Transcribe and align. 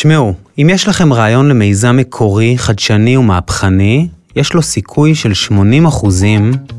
תשמעו, 0.00 0.34
אם 0.58 0.68
יש 0.70 0.88
לכם 0.88 1.12
רעיון 1.12 1.48
למיזם 1.48 1.96
מקורי, 1.96 2.58
חדשני 2.58 3.16
ומהפכני, 3.16 4.08
יש 4.36 4.52
לו 4.52 4.62
סיכוי 4.62 5.14
של 5.14 5.32
80% 5.48 6.06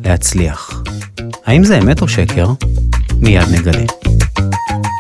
להצליח. 0.06 0.84
האם 1.46 1.64
זה 1.64 1.80
אמת 1.80 2.02
או 2.02 2.08
שקר? 2.08 2.48
מיד 3.20 3.50
נגלה. 3.52 3.84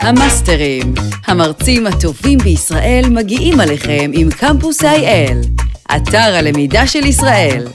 המאסטרים, 0.01 0.93
המרצים 1.27 1.87
הטובים 1.87 2.39
בישראל 2.39 3.05
מגיעים 3.09 3.59
עליכם 3.59 4.11
עם 4.13 4.29
קמפוס 4.31 4.81
IL, 4.81 5.61
אתר 5.95 6.35
הלמידה 6.35 6.87
של 6.87 7.05
ישראל. 7.05 7.67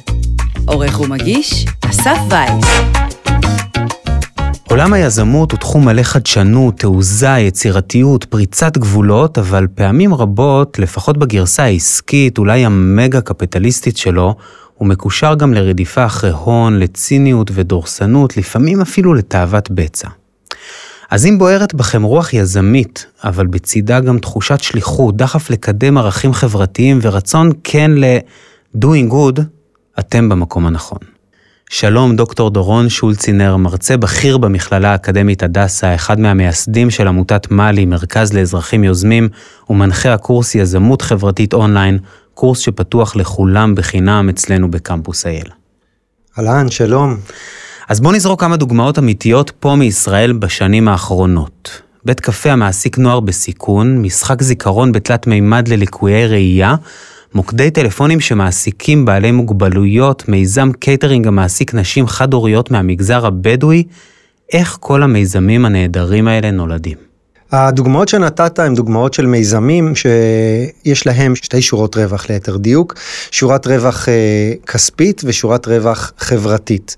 עורך 0.66 1.00
ומגיש, 1.00 1.66
אסף 1.90 2.18
וייס. 2.30 2.64
עולם 4.70 4.92
היזמות 4.92 5.52
הוא 5.52 5.58
תחום 5.58 5.84
מלא 5.84 6.02
חדשנות, 6.02 6.78
תעוזה, 6.78 7.38
יצירתיות, 7.38 8.24
פריצת 8.24 8.78
גבולות, 8.78 9.38
אבל 9.38 9.66
פעמים 9.74 10.14
רבות, 10.14 10.78
לפחות 10.78 11.18
בגרסה 11.18 11.62
העסקית, 11.62 12.38
אולי 12.38 12.64
המגה 12.64 13.20
קפיטליסטית 13.20 13.96
שלו, 13.96 14.34
הוא 14.74 14.88
מקושר 14.88 15.34
גם 15.34 15.54
לרדיפה 15.54 16.06
אחרי 16.06 16.30
הון, 16.30 16.78
לציניות 16.78 17.50
ודורסנות, 17.54 18.36
לפעמים 18.36 18.80
אפילו 18.80 19.14
לתאוות 19.14 19.70
בצע. 19.70 20.08
אז 21.10 21.26
אם 21.26 21.38
בוערת 21.38 21.74
בכם 21.74 22.02
רוח 22.02 22.34
יזמית, 22.34 23.06
אבל 23.24 23.46
בצידה 23.46 24.00
גם 24.00 24.18
תחושת 24.18 24.60
שליחות, 24.60 25.16
דחף 25.16 25.50
לקדם 25.50 25.98
ערכים 25.98 26.32
חברתיים 26.32 26.98
ורצון 27.02 27.50
כן 27.64 27.90
ל-doing 27.94 29.12
good, 29.12 29.40
אתם 29.98 30.28
במקום 30.28 30.66
הנכון. 30.66 31.15
שלום, 31.70 32.16
דוקטור 32.16 32.50
דורון 32.50 32.88
שולצינר, 32.88 33.56
מרצה 33.56 33.96
בכיר 33.96 34.38
במכללה 34.38 34.92
האקדמית 34.92 35.42
הדסה, 35.42 35.94
אחד 35.94 36.20
מהמייסדים 36.20 36.90
של 36.90 37.08
עמותת 37.08 37.50
מאלי, 37.50 37.86
מרכז 37.86 38.32
לאזרחים 38.32 38.84
יוזמים, 38.84 39.28
ומנחה 39.70 40.14
הקורס 40.14 40.54
יזמות 40.54 41.02
חברתית 41.02 41.54
אונליין, 41.54 41.98
קורס 42.34 42.58
שפתוח 42.58 43.16
לכולם 43.16 43.74
בחינם 43.74 44.28
אצלנו 44.28 44.70
בקמפוס 44.70 45.26
IL. 45.26 45.48
אהלן, 46.38 46.70
שלום. 46.70 47.16
אז 47.88 48.00
בואו 48.00 48.12
נזרוק 48.12 48.40
כמה 48.40 48.56
דוגמאות 48.56 48.98
אמיתיות 48.98 49.50
פה 49.50 49.76
מישראל 49.78 50.32
בשנים 50.32 50.88
האחרונות. 50.88 51.82
בית 52.04 52.20
קפה 52.20 52.52
המעסיק 52.52 52.98
נוער 52.98 53.20
בסיכון, 53.20 54.02
משחק 54.02 54.42
זיכרון 54.42 54.92
בתלת 54.92 55.26
מימד 55.26 55.68
לליקויי 55.68 56.26
ראייה, 56.26 56.74
מוקדי 57.36 57.70
טלפונים 57.70 58.20
שמעסיקים 58.20 59.04
בעלי 59.04 59.32
מוגבלויות, 59.32 60.28
מיזם 60.28 60.72
קייטרינג 60.72 61.26
המעסיק 61.26 61.74
נשים 61.74 62.06
חד-הוריות 62.06 62.70
מהמגזר 62.70 63.26
הבדואי, 63.26 63.82
איך 64.52 64.76
כל 64.80 65.02
המיזמים 65.02 65.64
הנהדרים 65.64 66.28
האלה 66.28 66.50
נולדים. 66.50 66.96
הדוגמאות 67.52 68.08
שנתת 68.08 68.58
הן 68.58 68.74
דוגמאות 68.74 69.14
של 69.14 69.26
מיזמים 69.26 69.92
שיש 69.94 71.06
להם 71.06 71.34
שתי 71.34 71.62
שורות 71.62 71.96
רווח 71.96 72.30
ליתר 72.30 72.56
דיוק, 72.56 72.94
שורת 73.30 73.66
רווח 73.66 74.08
אה, 74.08 74.14
כספית 74.66 75.22
ושורת 75.24 75.66
רווח 75.66 76.12
חברתית. 76.18 76.96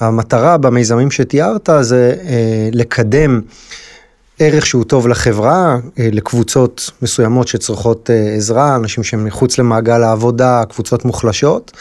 המטרה 0.00 0.56
במיזמים 0.56 1.10
שתיארת 1.10 1.68
זה 1.80 2.14
אה, 2.24 2.68
לקדם 2.72 3.40
ערך 4.42 4.66
שהוא 4.66 4.84
טוב 4.84 5.08
לחברה, 5.08 5.76
אה, 5.98 6.08
לקבוצות 6.12 6.90
מסוימות 7.02 7.48
שצריכות 7.48 8.10
אה, 8.10 8.34
עזרה, 8.34 8.76
אנשים 8.76 9.04
שהם 9.04 9.24
מחוץ 9.24 9.58
למעגל 9.58 10.02
העבודה, 10.02 10.62
קבוצות 10.68 11.04
מוחלשות. 11.04 11.72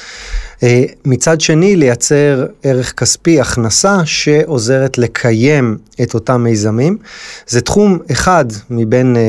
אה, 0.64 0.84
מצד 1.06 1.42
שני, 1.42 1.76
לייצר 1.76 2.46
ערך 2.64 2.94
כספי, 2.98 3.42
הכנסה 3.42 4.06
שעוזרת 4.06 4.98
לקיים 4.98 5.78
את 6.02 6.14
אותם 6.14 6.44
מיזמים. 6.44 6.98
זה 7.48 7.62
תחום 7.62 8.00
אחד 8.12 8.46
מבין 8.70 9.18
אה, 9.18 9.22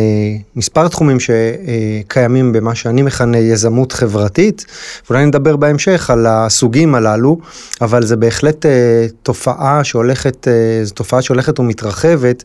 מספר 0.56 0.88
תחומים 0.88 1.16
שקיימים 1.20 2.52
במה 2.52 2.74
שאני 2.74 3.02
מכנה 3.02 3.38
יזמות 3.38 3.92
חברתית, 3.92 4.66
ואולי 5.06 5.26
נדבר 5.26 5.56
בהמשך 5.56 6.10
על 6.10 6.26
הסוגים 6.28 6.94
הללו, 6.94 7.38
אבל 7.80 8.06
זה 8.06 8.16
בהחלט 8.16 8.66
אה, 8.66 9.06
תופעה 9.22 9.84
שהולכת, 9.84 10.48
זו 10.82 10.94
תופעה 10.94 11.22
שהולכת 11.22 11.60
ומתרחבת 11.60 12.42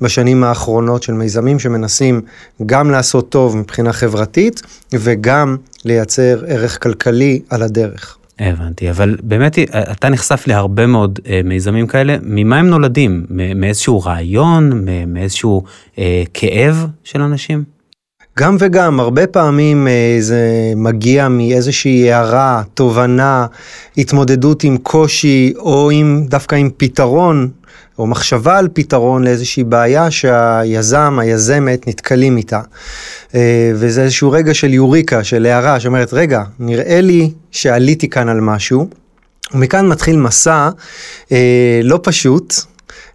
בשנים 0.00 0.44
האחרונות 0.44 1.02
של 1.02 1.12
מיזמים 1.12 1.58
שמנסים 1.58 2.20
גם 2.66 2.90
לעשות 2.90 3.30
טוב 3.30 3.56
מבחינה 3.56 3.92
חברתית 3.92 4.62
וגם 4.92 5.56
לייצר 5.88 6.44
ערך 6.48 6.82
כלכלי 6.82 7.40
על 7.50 7.62
הדרך. 7.62 8.18
הבנתי, 8.38 8.90
אבל 8.90 9.16
באמת 9.22 9.58
אתה 9.90 10.08
נחשף 10.08 10.44
להרבה 10.46 10.86
מאוד 10.86 11.18
אה, 11.28 11.40
מיזמים 11.44 11.86
כאלה, 11.86 12.16
ממה 12.22 12.58
הם 12.58 12.68
נולדים? 12.68 13.26
מאיזשהו 13.56 14.00
רעיון, 14.00 14.86
מאיזשהו 15.06 15.62
אה, 15.98 16.22
כאב 16.34 16.86
של 17.04 17.22
אנשים? 17.22 17.77
גם 18.38 18.56
וגם, 18.58 19.00
הרבה 19.00 19.26
פעמים 19.26 19.88
אה, 19.88 20.16
זה 20.20 20.72
מגיע 20.76 21.28
מאיזושהי 21.28 22.12
הערה, 22.12 22.62
תובנה, 22.74 23.46
התמודדות 23.98 24.64
עם 24.64 24.76
קושי, 24.76 25.52
או 25.56 25.90
עם, 25.90 26.24
דווקא 26.28 26.54
עם 26.54 26.70
פתרון, 26.76 27.48
או 27.98 28.06
מחשבה 28.06 28.58
על 28.58 28.68
פתרון 28.72 29.24
לאיזושהי 29.24 29.64
בעיה 29.64 30.10
שהיזם, 30.10 31.18
היזמת, 31.18 31.88
נתקלים 31.88 32.36
איתה. 32.36 32.60
אה, 33.34 33.72
וזה 33.74 34.02
איזשהו 34.02 34.30
רגע 34.30 34.54
של 34.54 34.74
יוריקה, 34.74 35.24
של 35.24 35.46
הערה, 35.46 35.80
שאומרת, 35.80 36.12
רגע, 36.12 36.42
נראה 36.58 37.00
לי 37.00 37.30
שעליתי 37.50 38.08
כאן 38.08 38.28
על 38.28 38.40
משהו, 38.40 38.88
ומכאן 39.54 39.88
מתחיל 39.88 40.16
מסע 40.16 40.70
אה, 41.32 41.80
לא 41.84 42.00
פשוט, 42.02 42.54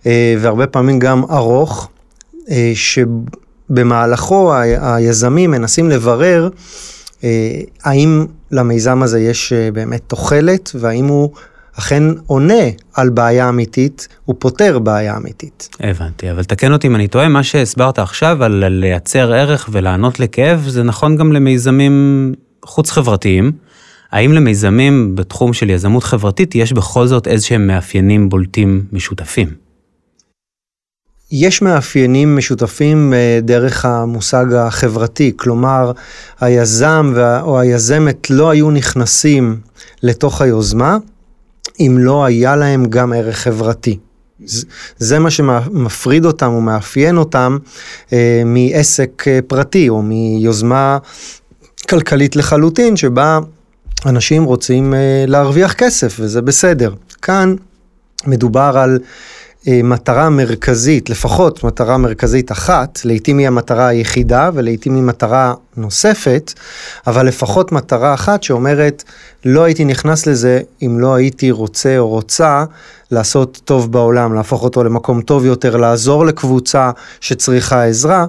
אה, 0.05 0.35
והרבה 0.39 0.67
פעמים 0.67 0.99
גם 0.99 1.23
ארוך, 1.31 1.89
אה, 2.51 2.71
שבמהלכו 3.73 4.53
היזמים 4.81 5.51
מנסים 5.51 5.89
לברר 5.89 6.49
אה, 7.23 7.29
האם 7.83 8.25
למיזם 8.51 9.03
הזה 9.03 9.19
יש 9.19 9.53
אה, 9.53 9.71
באמת 9.71 10.01
תוחלת, 10.07 10.71
והאם 10.75 11.05
הוא... 11.05 11.29
אכן 11.79 12.03
עונה 12.27 12.63
על 12.93 13.09
בעיה 13.09 13.49
אמיתית, 13.49 14.07
הוא 14.25 14.35
פותר 14.39 14.79
בעיה 14.79 15.17
אמיתית. 15.17 15.69
הבנתי, 15.79 16.31
אבל 16.31 16.43
תקן 16.43 16.73
אותי 16.73 16.87
אם 16.87 16.95
אני 16.95 17.07
טועה, 17.07 17.27
מה 17.27 17.43
שהסברת 17.43 17.99
עכשיו 17.99 18.43
על 18.43 18.67
לייצר 18.67 19.33
ערך 19.33 19.69
ולענות 19.71 20.19
לכאב, 20.19 20.65
זה 20.67 20.83
נכון 20.83 21.17
גם 21.17 21.33
למיזמים 21.33 22.33
חוץ 22.65 22.91
חברתיים. 22.91 23.51
האם 24.11 24.33
למיזמים 24.33 25.15
בתחום 25.15 25.53
של 25.53 25.69
יזמות 25.69 26.03
חברתית 26.03 26.55
יש 26.55 26.73
בכל 26.73 27.07
זאת 27.07 27.27
איזשהם 27.27 27.67
מאפיינים 27.67 28.29
בולטים 28.29 28.85
משותפים? 28.91 29.62
יש 31.35 31.61
מאפיינים 31.61 32.35
משותפים 32.35 33.13
אה, 33.13 33.39
דרך 33.41 33.85
המושג 33.85 34.53
החברתי, 34.53 35.31
כלומר 35.35 35.91
היזם 36.41 37.13
או 37.41 37.59
היזמת 37.59 38.29
לא 38.29 38.49
היו 38.49 38.71
נכנסים 38.71 39.59
לתוך 40.03 40.41
היוזמה, 40.41 40.97
אם 41.79 41.97
לא 41.99 42.25
היה 42.25 42.55
להם 42.55 42.85
גם 42.85 43.13
ערך 43.13 43.37
חברתי. 43.37 43.97
זה 44.97 45.19
מה 45.19 45.31
שמפריד 45.31 46.25
אותם 46.25 46.51
ומאפיין 46.53 47.17
אותם 47.17 47.57
אה, 48.13 48.41
מעסק 48.45 49.23
אה, 49.27 49.39
פרטי 49.47 49.89
או 49.89 50.01
מיוזמה 50.01 50.97
כלכלית 51.89 52.35
לחלוטין 52.35 52.97
שבה 52.97 53.39
אנשים 54.05 54.43
רוצים 54.43 54.93
אה, 54.93 55.25
להרוויח 55.27 55.73
כסף 55.73 56.15
וזה 56.19 56.41
בסדר. 56.41 56.93
כאן 57.21 57.55
מדובר 58.27 58.77
על 58.77 58.99
מטרה 59.67 60.29
מרכזית, 60.29 61.09
לפחות 61.09 61.63
מטרה 61.63 61.97
מרכזית 61.97 62.51
אחת, 62.51 62.99
לעתים 63.05 63.37
היא 63.37 63.47
המטרה 63.47 63.87
היחידה 63.87 64.49
ולעתים 64.53 64.95
היא 64.95 65.03
מטרה 65.03 65.53
נוספת, 65.77 66.53
אבל 67.07 67.27
לפחות 67.27 67.71
מטרה 67.71 68.13
אחת 68.13 68.43
שאומרת, 68.43 69.03
לא 69.45 69.63
הייתי 69.63 69.85
נכנס 69.85 70.27
לזה 70.27 70.61
אם 70.81 70.99
לא 70.99 71.15
הייתי 71.15 71.51
רוצה 71.51 71.97
או 71.97 72.07
רוצה 72.07 72.65
לעשות 73.11 73.61
טוב 73.65 73.91
בעולם, 73.91 74.33
להפוך 74.33 74.63
אותו 74.63 74.83
למקום 74.83 75.21
טוב 75.21 75.45
יותר, 75.45 75.77
לעזור 75.77 76.25
לקבוצה 76.25 76.91
שצריכה 77.21 77.85
עזרה, 77.85 78.25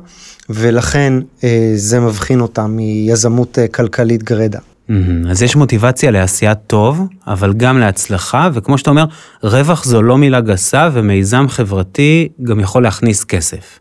ולכן 0.50 1.14
אה, 1.44 1.72
זה 1.74 2.00
מבחין 2.00 2.40
אותה 2.40 2.66
מיזמות 2.66 3.58
אה, 3.58 3.68
כלכלית 3.68 4.22
גרידא. 4.22 4.73
Mm-hmm. 4.90 5.30
אז 5.30 5.42
יש 5.42 5.56
מוטיבציה 5.56 6.10
לעשיית 6.10 6.58
טוב, 6.66 7.00
אבל 7.26 7.52
גם 7.52 7.78
להצלחה, 7.78 8.48
וכמו 8.54 8.78
שאתה 8.78 8.90
אומר, 8.90 9.04
רווח 9.42 9.84
זו 9.84 10.02
לא 10.02 10.18
מילה 10.18 10.40
גסה, 10.40 10.88
ומיזם 10.92 11.46
חברתי 11.48 12.28
גם 12.42 12.60
יכול 12.60 12.82
להכניס 12.82 13.24
כסף. 13.24 13.78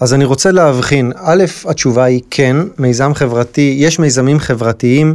אז 0.00 0.14
אני 0.14 0.24
רוצה 0.24 0.50
להבחין, 0.50 1.12
א', 1.16 1.44
התשובה 1.68 2.04
היא 2.04 2.20
כן, 2.30 2.56
מיזם 2.78 3.14
חברתי, 3.14 3.76
יש 3.78 3.98
מיזמים 3.98 4.38
חברתיים, 4.38 5.14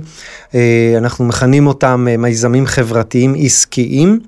אה, 0.56 0.96
אנחנו 0.98 1.26
מכנים 1.26 1.68
אותם 1.68 2.08
אה, 2.10 2.18
מיזמים 2.18 2.66
חברתיים 2.66 3.36
עסקיים, 3.38 4.20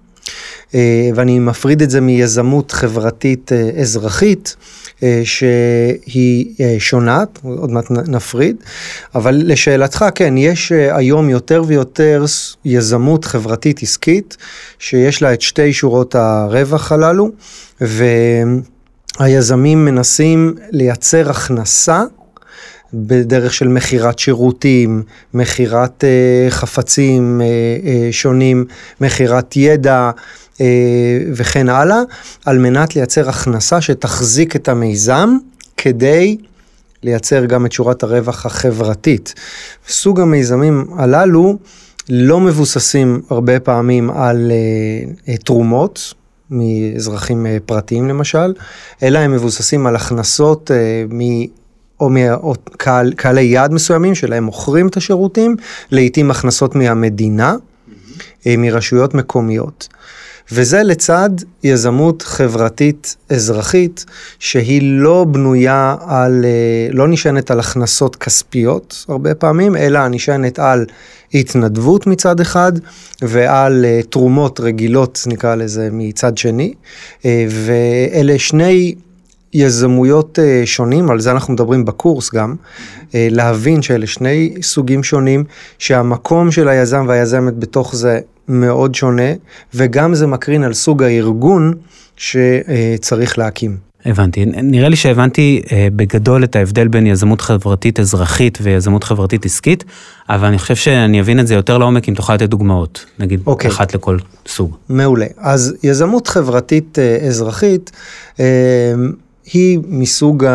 ואני 1.15 1.39
מפריד 1.39 1.81
את 1.81 1.89
זה 1.89 2.01
מיזמות 2.01 2.71
חברתית 2.71 3.51
אזרחית. 3.81 4.55
אה, 5.03 5.21
שהיא 5.23 6.45
אה, 6.59 6.75
שונה, 6.79 7.23
עוד 7.43 7.71
מעט 7.71 7.91
נפריד, 7.91 8.55
אבל 9.15 9.41
לשאלתך, 9.45 10.05
כן, 10.15 10.37
יש 10.37 10.71
אה, 10.71 10.97
היום 10.97 11.29
יותר 11.29 11.63
ויותר 11.67 12.25
יזמות 12.65 13.25
חברתית 13.25 13.83
עסקית, 13.83 14.37
שיש 14.79 15.21
לה 15.21 15.33
את 15.33 15.41
שתי 15.41 15.73
שורות 15.73 16.15
הרווח 16.15 16.91
הללו, 16.91 17.29
והיזמים 19.19 19.85
מנסים 19.85 20.55
לייצר 20.71 21.29
הכנסה 21.29 22.03
בדרך 22.93 23.53
של 23.53 23.67
מכירת 23.67 24.19
שירותים, 24.19 25.03
מכירת 25.33 26.03
אה, 26.03 26.49
חפצים 26.49 27.41
אה, 27.41 27.45
אה, 27.89 28.07
שונים, 28.11 28.65
מכירת 29.01 29.57
ידע 29.57 30.11
אה, 30.61 30.65
וכן 31.33 31.69
הלאה, 31.69 31.99
על 32.45 32.57
מנת 32.57 32.95
לייצר 32.95 33.29
הכנסה 33.29 33.81
שתחזיק 33.81 34.55
את 34.55 34.69
המיזם 34.69 35.37
כדי 35.77 36.37
לייצר 37.03 37.45
גם 37.45 37.65
את 37.65 37.71
שורת 37.71 38.03
הרווח 38.03 38.45
החברתית. 38.45 39.33
סוג 39.87 40.19
המיזמים 40.19 40.85
הללו 40.97 41.57
לא 42.09 42.39
מבוססים 42.39 43.21
הרבה 43.29 43.59
פעמים 43.59 44.09
על 44.09 44.51
אה, 45.27 45.37
תרומות. 45.37 46.13
מאזרחים 46.49 47.45
אה, 47.45 47.57
פרטיים 47.65 48.07
למשל, 48.07 48.53
אלא 49.03 49.19
הם 49.19 49.31
מבוססים 49.31 49.87
על 49.87 49.95
הכנסות 49.95 50.71
אה, 50.71 51.03
או 51.99 52.09
מקהלי 53.05 53.41
יעד 53.41 53.73
מסוימים 53.73 54.15
שלהם 54.15 54.43
מוכרים 54.43 54.87
את 54.87 54.97
השירותים, 54.97 55.55
לעיתים 55.91 56.31
הכנסות 56.31 56.75
מהמדינה, 56.75 57.55
אה, 58.47 58.55
מרשויות 58.57 59.13
מקומיות. 59.13 59.87
וזה 60.51 60.83
לצד 60.83 61.29
יזמות 61.63 62.21
חברתית 62.21 63.15
אזרחית 63.29 64.05
שהיא 64.39 64.81
לא 64.83 65.25
בנויה 65.31 65.95
על, 66.07 66.45
לא 66.91 67.07
נשענת 67.07 67.51
על 67.51 67.59
הכנסות 67.59 68.15
כספיות 68.15 69.05
הרבה 69.07 69.35
פעמים, 69.35 69.75
אלא 69.75 70.07
נשענת 70.07 70.59
על 70.59 70.85
התנדבות 71.33 72.07
מצד 72.07 72.39
אחד 72.39 72.71
ועל 73.21 73.85
uh, 73.85 74.05
תרומות 74.07 74.59
רגילות 74.59 75.23
נקרא 75.27 75.55
לזה 75.55 75.89
מצד 75.91 76.37
שני 76.37 76.73
ואלה 77.49 78.39
שני 78.39 78.95
יזמויות 79.53 80.39
uh, 80.39 80.65
שונים 80.65 81.11
על 81.11 81.19
זה 81.19 81.31
אנחנו 81.31 81.53
מדברים 81.53 81.85
בקורס 81.85 82.33
גם 82.33 82.55
uh, 83.01 83.13
להבין 83.13 83.81
שאלה 83.81 84.07
שני 84.07 84.53
סוגים 84.61 85.03
שונים 85.03 85.43
שהמקום 85.79 86.51
של 86.51 86.67
היזם 86.67 87.05
והיזמת 87.07 87.57
בתוך 87.59 87.95
זה 87.95 88.19
מאוד 88.47 88.95
שונה 88.95 89.31
וגם 89.73 90.15
זה 90.15 90.27
מקרין 90.27 90.63
על 90.63 90.73
סוג 90.73 91.03
הארגון 91.03 91.73
שצריך 92.17 93.37
להקים. 93.37 93.77
הבנתי. 94.05 94.45
נראה 94.45 94.89
לי 94.89 94.95
שהבנתי 94.95 95.61
אה, 95.71 95.87
בגדול 95.95 96.43
את 96.43 96.55
ההבדל 96.55 96.87
בין 96.87 97.07
יזמות 97.07 97.41
חברתית 97.41 97.99
אזרחית 97.99 98.57
ויזמות 98.61 99.03
חברתית 99.03 99.45
עסקית, 99.45 99.83
אבל 100.29 100.47
אני 100.47 100.57
חושב 100.57 100.75
שאני 100.75 101.21
אבין 101.21 101.39
את 101.39 101.47
זה 101.47 101.53
יותר 101.53 101.77
לעומק 101.77 102.09
אם 102.09 102.13
תוכל 102.13 102.33
לתת 102.33 102.49
דוגמאות, 102.49 103.05
נגיד 103.19 103.39
okay. 103.39 103.43
אוקיי. 103.47 103.71
אחת 103.71 103.93
לכל 103.93 104.17
סוג. 104.47 104.75
מעולה. 104.89 105.25
אז 105.37 105.75
יזמות 105.83 106.27
חברתית 106.27 106.99
אה, 106.99 107.17
אזרחית 107.27 107.91
אה, 108.39 108.45
היא 109.45 109.79
מסוג 109.87 110.45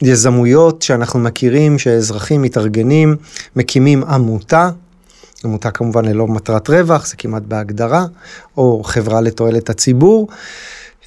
היזמויות 0.00 0.82
שאנחנו 0.82 1.20
מכירים, 1.20 1.78
שאזרחים 1.78 2.42
מתארגנים, 2.42 3.16
מקימים 3.56 4.04
עמותה. 4.04 4.70
עמותה 5.44 5.70
כמובן 5.70 6.04
ללא 6.04 6.26
מטרת 6.26 6.70
רווח, 6.70 7.06
זה 7.06 7.16
כמעט 7.16 7.42
בהגדרה, 7.42 8.06
או 8.56 8.82
חברה 8.84 9.20
לתועלת 9.20 9.70
הציבור. 9.70 10.28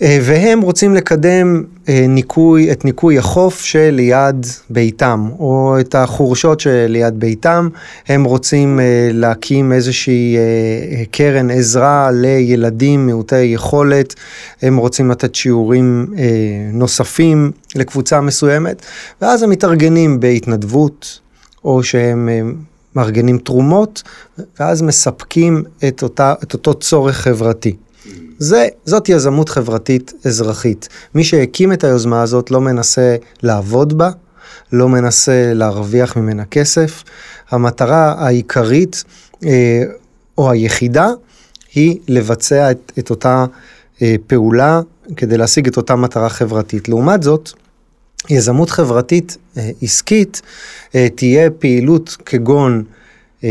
אה, 0.02 0.20
והם 0.22 0.62
רוצים 0.62 0.96
לקדם 0.96 1.64
אה, 1.90 2.06
ניקוי, 2.10 2.72
את 2.72 2.86
ניקוי 2.86 3.18
החוף 3.18 3.62
שליד 3.62 4.46
ביתם, 4.70 5.30
או 5.40 5.78
את 5.80 5.96
החורשות 5.96 6.60
שליד 6.60 7.20
ביתם. 7.20 7.70
הם 8.08 8.24
רוצים 8.24 8.80
אה, 8.80 9.10
להקים 9.14 9.72
איזושהי 9.72 10.38
קרן 11.12 11.50
עזרה 11.50 12.10
לילדים 12.12 13.08
מעוטי 13.08 13.42
יכולת, 13.42 14.16
הם 14.62 14.78
רוצים 14.78 15.12
לתת 15.12 15.36
שיעורים 15.36 16.14
נוספים 16.74 17.52
לקבוצה 17.76 18.22
מסוימת, 18.22 18.82
ואז 19.22 19.44
הם 19.44 19.50
מתארגנים 19.50 20.20
בהתנדבות, 20.20 21.20
או 21.66 21.84
שהם 21.84 22.30
מארגנים 22.96 23.38
תרומות, 23.38 24.04
ואז 24.60 24.82
מספקים 24.82 25.64
את, 25.88 26.04
אותה, 26.04 26.34
את 26.44 26.54
אותו 26.54 26.74
צורך 26.74 27.18
חברתי. 27.18 27.76
זה, 28.38 28.68
זאת 28.86 29.10
יזמות 29.10 29.50
חברתית 29.50 30.14
אזרחית. 30.26 30.90
מי 31.16 31.24
שהקים 31.24 31.74
את 31.74 31.84
היוזמה 31.84 32.22
הזאת 32.22 32.52
לא 32.52 32.62
מנסה 32.62 33.16
לעבוד 33.44 33.98
בה, 33.98 34.10
לא 34.74 34.90
מנסה 34.90 35.54
להרוויח 35.54 36.18
ממנה 36.18 36.46
כסף. 36.46 37.04
המטרה 37.50 38.16
העיקרית 38.18 39.04
אה, 39.46 39.84
או 40.38 40.52
היחידה 40.52 41.10
היא 41.74 42.00
לבצע 42.08 42.72
את, 42.72 42.92
את 43.00 43.10
אותה 43.10 43.46
אה, 44.02 44.16
פעולה 44.28 44.82
כדי 45.16 45.38
להשיג 45.38 45.68
את 45.68 45.78
אותה 45.78 45.96
מטרה 45.96 46.30
חברתית. 46.30 46.90
לעומת 46.90 47.24
זאת, 47.24 47.50
יזמות 48.30 48.70
חברתית 48.70 49.38
אה, 49.58 49.70
עסקית 49.82 50.42
אה, 50.96 51.08
תהיה 51.16 51.50
פעילות 51.50 52.18
כגון 52.26 52.84
אה, 53.44 53.50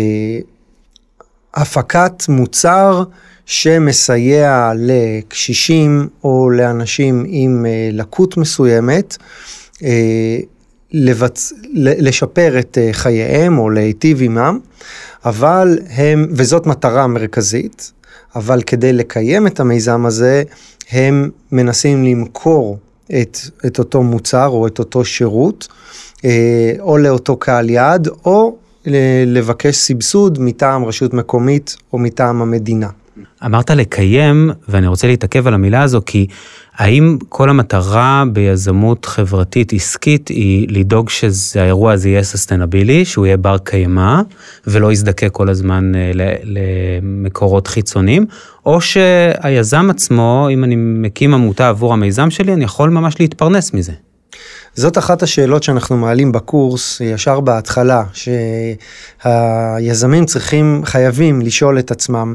הפקת 1.54 2.22
מוצר 2.28 3.04
שמסייע 3.46 4.72
לקשישים 4.76 6.08
או 6.24 6.50
לאנשים 6.50 7.24
עם 7.28 7.66
אה, 7.66 7.88
לקות 7.92 8.36
מסוימת 8.36 9.16
אה, 9.84 10.38
לבצ... 10.92 11.52
לשפר 11.74 12.58
את 12.58 12.78
אה, 12.80 12.92
חייהם 12.92 13.58
או 13.58 13.70
להיטיב 13.70 14.20
עימם, 14.20 14.58
אבל 15.24 15.78
הם, 15.90 16.26
וזאת 16.30 16.66
מטרה 16.66 17.06
מרכזית, 17.06 17.92
אבל 18.36 18.62
כדי 18.62 18.92
לקיים 18.92 19.46
את 19.46 19.60
המיזם 19.60 20.06
הזה, 20.06 20.42
הם 20.90 21.30
מנסים 21.52 22.04
למכור 22.04 22.78
את, 23.20 23.38
את 23.66 23.78
אותו 23.78 24.02
מוצר 24.02 24.46
או 24.46 24.66
את 24.66 24.78
אותו 24.78 25.04
שירות, 25.04 25.68
או 26.80 26.98
לאותו 26.98 27.36
קהל 27.36 27.70
יעד, 27.70 28.08
או 28.24 28.56
לבקש 29.26 29.76
סבסוד 29.76 30.38
מטעם 30.40 30.84
רשות 30.84 31.14
מקומית 31.14 31.76
או 31.92 31.98
מטעם 31.98 32.42
המדינה. 32.42 32.88
אמרת 33.44 33.70
לקיים, 33.70 34.50
ואני 34.68 34.86
רוצה 34.86 35.06
להתעכב 35.06 35.46
על 35.46 35.54
המילה 35.54 35.82
הזו, 35.82 36.00
כי 36.06 36.26
האם 36.76 37.18
כל 37.28 37.50
המטרה 37.50 38.24
ביזמות 38.32 39.04
חברתית 39.04 39.72
עסקית 39.72 40.28
היא 40.28 40.66
לדאוג 40.70 41.08
שהאירוע 41.08 41.92
הזה 41.92 42.08
יהיה 42.08 42.22
ססטנבילי, 42.22 43.04
שהוא 43.04 43.26
יהיה 43.26 43.36
בר 43.36 43.58
קיימא, 43.58 44.20
ולא 44.66 44.92
יזדקק 44.92 45.28
כל 45.32 45.48
הזמן 45.48 45.92
אה, 45.94 46.10
למקורות 46.44 47.66
חיצוניים, 47.66 48.26
או 48.66 48.80
שהיזם 48.80 49.90
עצמו, 49.90 50.48
אם 50.52 50.64
אני 50.64 50.74
מקים 50.76 51.34
עמותה 51.34 51.68
עבור 51.68 51.92
המיזם 51.92 52.30
שלי, 52.30 52.52
אני 52.52 52.64
יכול 52.64 52.90
ממש 52.90 53.20
להתפרנס 53.20 53.74
מזה. 53.74 53.92
זאת 54.74 54.98
אחת 54.98 55.22
השאלות 55.22 55.62
שאנחנו 55.62 55.96
מעלים 55.96 56.32
בקורס 56.32 57.00
ישר 57.00 57.40
בהתחלה, 57.40 58.02
שהיזמים 59.22 60.24
צריכים, 60.24 60.82
חייבים 60.84 61.42
לשאול 61.42 61.78
את 61.78 61.90
עצמם, 61.90 62.34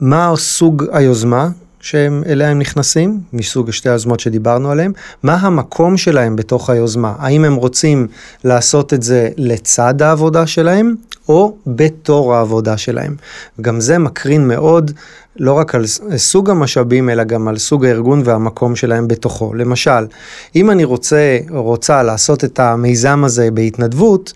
מה 0.00 0.32
סוג 0.36 0.84
היוזמה 0.92 1.48
שהם 1.80 2.22
אליה 2.26 2.48
הם 2.48 2.58
נכנסים, 2.58 3.20
מסוג 3.32 3.70
שתי 3.70 3.88
היוזמות 3.88 4.20
שדיברנו 4.20 4.70
עליהן, 4.70 4.92
מה 5.22 5.34
המקום 5.34 5.96
שלהם 5.96 6.36
בתוך 6.36 6.70
היוזמה, 6.70 7.14
האם 7.18 7.44
הם 7.44 7.54
רוצים 7.54 8.06
לעשות 8.44 8.94
את 8.94 9.02
זה 9.02 9.28
לצד 9.36 10.02
העבודה 10.02 10.46
שלהם, 10.46 10.94
או 11.28 11.56
בתור 11.66 12.34
העבודה 12.34 12.76
שלהם. 12.76 13.16
גם 13.60 13.80
זה 13.80 13.98
מקרין 13.98 14.48
מאוד 14.48 14.90
לא 15.36 15.52
רק 15.52 15.74
על 15.74 15.86
סוג 16.16 16.50
המשאבים, 16.50 17.10
אלא 17.10 17.24
גם 17.24 17.48
על 17.48 17.58
סוג 17.58 17.84
הארגון 17.84 18.22
והמקום 18.24 18.76
שלהם 18.76 19.08
בתוכו. 19.08 19.54
למשל, 19.54 20.06
אם 20.56 20.70
אני 20.70 20.84
רוצה 20.84 21.38
או 21.50 21.62
רוצה 21.62 22.02
לעשות 22.02 22.44
את 22.44 22.60
המיזם 22.60 23.24
הזה 23.24 23.50
בהתנדבות, 23.50 24.32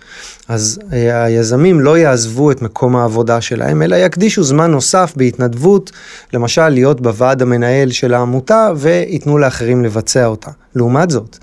אז 0.49 0.81
אה, 0.93 1.25
היזמים 1.25 1.81
לא 1.81 1.99
יעזבו 1.99 2.51
את 2.51 2.63
מקום 2.63 2.97
העבודה 2.97 3.41
שלהם, 3.41 3.83
אלא 3.83 3.97
יקדישו 3.97 4.43
זמן 4.43 4.71
נוסף 4.71 5.13
בהתנדבות, 5.17 5.93
למשל 6.33 6.69
להיות 6.69 7.01
בוועד 7.01 7.43
המנהל 7.43 7.91
של 7.91 8.15
העמותה 8.15 8.71
וייתנו 8.77 9.39
לאחרים 9.39 9.85
לבצע 9.85 10.27
אותה. 10.27 10.51
לעומת 10.75 11.11
זאת, 11.11 11.39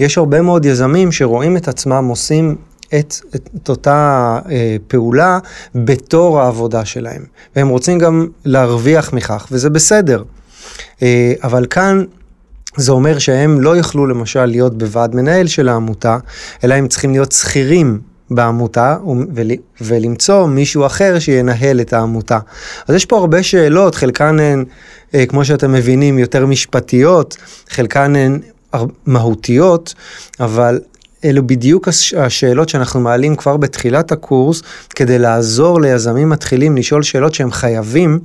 יש 0.00 0.18
הרבה 0.18 0.42
מאוד 0.42 0.66
יזמים 0.66 1.12
שרואים 1.12 1.56
את 1.56 1.68
עצמם 1.68 2.06
עושים 2.08 2.56
את, 2.94 3.14
את, 3.34 3.48
את 3.56 3.68
אותה 3.68 4.38
אה, 4.50 4.76
פעולה 4.88 5.38
בתור 5.74 6.40
העבודה 6.40 6.84
שלהם, 6.84 7.24
והם 7.56 7.68
רוצים 7.68 7.98
גם 7.98 8.26
להרוויח 8.44 9.12
מכך, 9.12 9.46
וזה 9.50 9.70
בסדר. 9.70 10.22
אה, 11.02 11.32
אבל 11.42 11.66
כאן 11.70 12.04
זה 12.76 12.92
אומר 12.92 13.18
שהם 13.18 13.60
לא 13.60 13.76
יוכלו 13.76 14.06
למשל 14.06 14.44
להיות 14.44 14.78
בוועד 14.78 15.14
מנהל 15.14 15.46
של 15.46 15.68
העמותה, 15.68 16.18
אלא 16.64 16.74
הם 16.74 16.88
צריכים 16.88 17.12
להיות 17.12 17.32
שכירים 17.32 18.00
בעמותה 18.30 18.96
ול, 19.34 19.50
ולמצוא 19.80 20.46
מישהו 20.46 20.86
אחר 20.86 21.18
שינהל 21.18 21.80
את 21.80 21.92
העמותה. 21.92 22.38
אז 22.88 22.94
יש 22.94 23.04
פה 23.04 23.18
הרבה 23.18 23.42
שאלות, 23.42 23.94
חלקן 23.94 24.40
הן, 24.40 24.64
אה, 25.14 25.26
כמו 25.26 25.44
שאתם 25.44 25.72
מבינים, 25.72 26.18
יותר 26.18 26.46
משפטיות, 26.46 27.36
חלקן 27.68 28.16
הן 28.16 28.40
מהותיות, 29.06 29.94
אבל 30.40 30.80
אלו 31.26 31.46
בדיוק 31.46 31.88
השאלות 32.16 32.68
שאנחנו 32.68 33.00
מעלים 33.00 33.36
כבר 33.36 33.56
בתחילת 33.56 34.12
הקורס, 34.12 34.62
כדי 34.90 35.18
לעזור 35.18 35.80
ליזמים 35.80 36.28
מתחילים 36.28 36.76
לשאול 36.76 37.02
שאלות 37.02 37.34
שהם 37.34 37.50
חייבים 37.50 38.18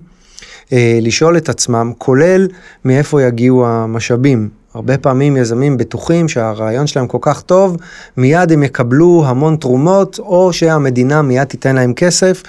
אה, 0.73 0.99
לשאול 1.01 1.37
את 1.37 1.49
עצמם, 1.49 1.91
כולל 1.97 2.47
מאיפה 2.85 3.21
יגיעו 3.21 3.67
המשאבים. 3.67 4.60
הרבה 4.73 4.97
פעמים 4.97 5.37
יזמים 5.37 5.77
בטוחים 5.77 6.27
שהרעיון 6.27 6.87
שלהם 6.87 7.07
כל 7.07 7.17
כך 7.21 7.41
טוב, 7.41 7.77
מיד 8.17 8.51
הם 8.51 8.63
יקבלו 8.63 9.23
המון 9.27 9.55
תרומות, 9.55 10.19
או 10.19 10.53
שהמדינה 10.53 11.21
מיד 11.21 11.43
תיתן 11.43 11.75
להם 11.75 11.93
כסף. 11.93 12.43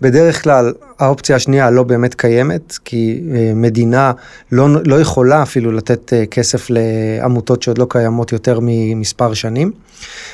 בדרך 0.00 0.42
כלל 0.42 0.72
האופציה 0.98 1.36
השנייה 1.36 1.70
לא 1.70 1.82
באמת 1.82 2.14
קיימת, 2.14 2.78
כי 2.84 3.22
אה, 3.34 3.52
מדינה 3.54 4.12
לא, 4.52 4.68
לא 4.86 5.00
יכולה 5.00 5.42
אפילו 5.42 5.72
לתת 5.72 6.12
אה, 6.12 6.26
כסף 6.26 6.66
לעמותות 6.70 7.62
שעוד 7.62 7.78
לא 7.78 7.86
קיימות 7.88 8.32
יותר 8.32 8.58
ממספר 8.62 9.34
שנים. 9.34 9.70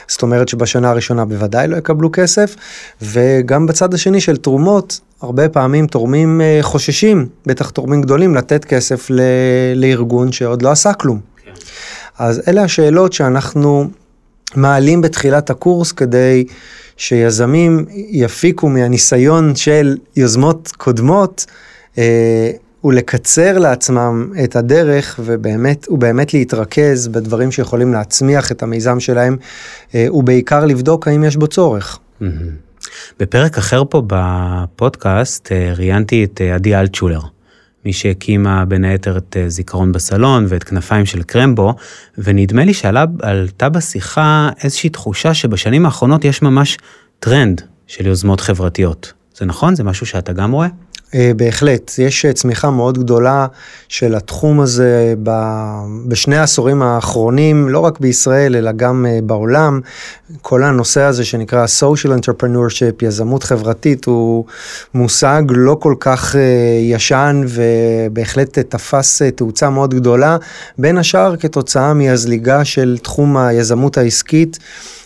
זאת 0.09 0.23
אומרת 0.23 0.49
שבשנה 0.49 0.91
הראשונה 0.91 1.25
בוודאי 1.25 1.69
לא 1.69 1.77
יקבלו 1.77 2.11
כסף, 2.13 2.57
וגם 3.03 3.67
בצד 3.67 3.95
השני 3.95 4.21
של 4.21 4.37
תרומות, 4.37 5.01
הרבה 5.23 5.49
פעמים 5.49 5.87
תורמים 5.87 6.41
אה, 6.41 6.59
חוששים, 6.63 7.27
בטח 7.47 7.71
תורמים 7.71 8.03
גדולים, 8.03 8.35
לתת 8.35 8.65
כסף 8.65 9.11
ל, 9.11 9.21
לארגון 9.75 10.33
שעוד 10.33 10.63
לא 10.63 10.71
עשה 10.71 10.93
כלום. 10.93 11.30
אז 12.19 12.43
אלה 12.49 12.63
השאלות 12.63 13.13
שאנחנו 13.13 13.91
מעלים 14.55 15.01
בתחילת 15.01 15.51
הקורס 15.51 15.93
כדי 15.93 16.45
שיזמים 16.97 17.87
יפיקו 18.11 18.69
מהניסיון 18.69 19.57
של 19.57 19.97
יוזמות 20.17 20.73
קודמות. 20.77 21.47
אה, 21.99 22.51
ולקצר 22.85 23.59
לעצמם 23.59 24.33
את 24.45 24.57
הדרך 24.57 25.21
ובאמת, 25.25 25.87
ובאמת 25.91 26.35
להתרכז 26.35 27.09
בדברים 27.09 27.53
שיכולים 27.53 27.93
להצמיח 27.93 28.53
את 28.53 28.63
המיזם 28.63 29.01
שלהם, 29.01 29.37
אה, 29.95 30.07
ובעיקר 30.11 30.65
לבדוק 30.67 31.09
האם 31.09 31.25
יש 31.25 31.37
בו 31.37 31.47
צורך. 31.47 31.99
בפרק 33.21 33.59
אחר 33.59 33.83
פה 33.91 34.03
בפודקאסט 34.07 35.53
אה, 35.53 35.73
ראיינתי 35.77 36.25
את 36.25 36.41
אה, 36.41 36.55
עדי 36.55 36.77
אלטשולר, 36.77 37.21
מי 37.85 37.93
שהקימה 37.93 38.65
בין 38.65 38.85
היתר 38.85 39.17
את 39.17 39.37
זיכרון 39.49 39.93
בסלון 39.93 40.47
ואת 40.49 40.65
כנפיים 40.65 41.07
של 41.07 41.23
קרמבו, 41.23 41.75
ונדמה 42.19 42.65
לי 42.65 42.75
שעלתה 42.75 43.69
בשיחה 43.69 44.51
איזושהי 44.63 44.91
תחושה 44.91 45.35
שבשנים 45.35 45.87
האחרונות 45.87 46.25
יש 46.25 46.43
ממש 46.43 46.79
טרנד 47.19 47.63
של 47.87 48.07
יוזמות 48.07 48.41
חברתיות. 48.41 49.13
זה 49.37 49.47
נכון? 49.47 49.75
זה 49.75 49.85
משהו 49.85 50.07
שאתה 50.07 50.33
גם 50.33 50.53
רואה? 50.53 50.69
אה, 51.15 51.33
בהחלט, 51.37 51.93
יש 51.99 52.25
אה, 52.25 52.33
צמיחה 52.33 52.71
מאוד 52.71 52.99
גדולה 52.99 53.47
של 53.89 54.15
התחום 54.15 54.61
הזה 54.61 55.15
בשני 56.07 56.37
העשורים 56.37 56.83
האחרונים, 56.83 57.69
לא 57.69 57.79
רק 57.79 58.01
בישראל 58.01 58.57
אלא 58.57 58.73
גם 58.73 59.07
אה, 59.09 59.19
בעולם. 59.23 59.81
כל 60.43 60.63
הנושא 60.63 61.01
הזה 61.01 61.25
שנקרא 61.25 61.67
social 61.81 62.09
entrepreneurship, 62.09 63.03
יזמות 63.03 63.43
חברתית, 63.43 64.05
הוא 64.05 64.45
מושג 64.95 65.43
לא 65.49 65.77
כל 65.81 65.95
כך 66.01 66.37
ישן 66.83 67.45
ובהחלט 67.49 68.59
תפס 68.59 69.23
תאוצה 69.23 69.71
מאוד 69.71 69.95
גדולה, 69.95 70.37
בין 70.79 70.99
השאר 70.99 71.37
כתוצאה 71.37 71.95
מהזליגה 71.95 72.65
של 72.65 72.99
תחום 73.03 73.37
היזמות 73.37 73.99
העסקית. 73.99 74.59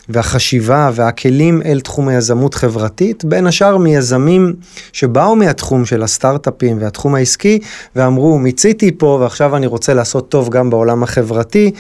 והחשיבה 0.09 0.91
והכלים 0.95 1.63
אל 1.65 1.81
תחום 1.81 2.09
היזמות 2.09 2.55
חברתית, 2.55 3.25
בין 3.25 3.47
השאר 3.47 3.77
מיזמים 3.77 4.55
שבאו 4.93 5.37
מהתחום 5.37 5.85
של 5.85 6.03
הסטארט-אפים 6.03 6.77
והתחום 6.81 7.15
העסקי, 7.15 7.59
ואמרו, 7.97 8.39
מיציתי 8.39 8.93
פה 8.99 9.19
ועכשיו 9.21 9.57
אני 9.57 9.67
רוצה 9.67 9.95
לעשות 9.95 10.29
טוב 10.29 10.49
גם 10.49 10.71
בעולם 10.71 11.03
החברתי. 11.03 11.71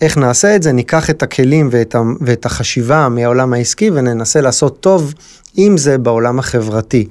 איך 0.00 0.18
נעשה 0.18 0.56
את 0.56 0.62
זה? 0.62 0.72
ניקח 0.72 1.10
את 1.10 1.22
הכלים 1.22 1.68
ואת, 1.72 1.94
ואת 2.20 2.46
החשיבה 2.46 3.08
מהעולם 3.08 3.52
העסקי 3.52 3.90
וננסה 3.90 4.40
לעשות 4.40 4.80
טוב 4.80 5.14
אם 5.58 5.78
זה 5.78 5.98
בעולם 5.98 6.38
החברתי. 6.38 7.06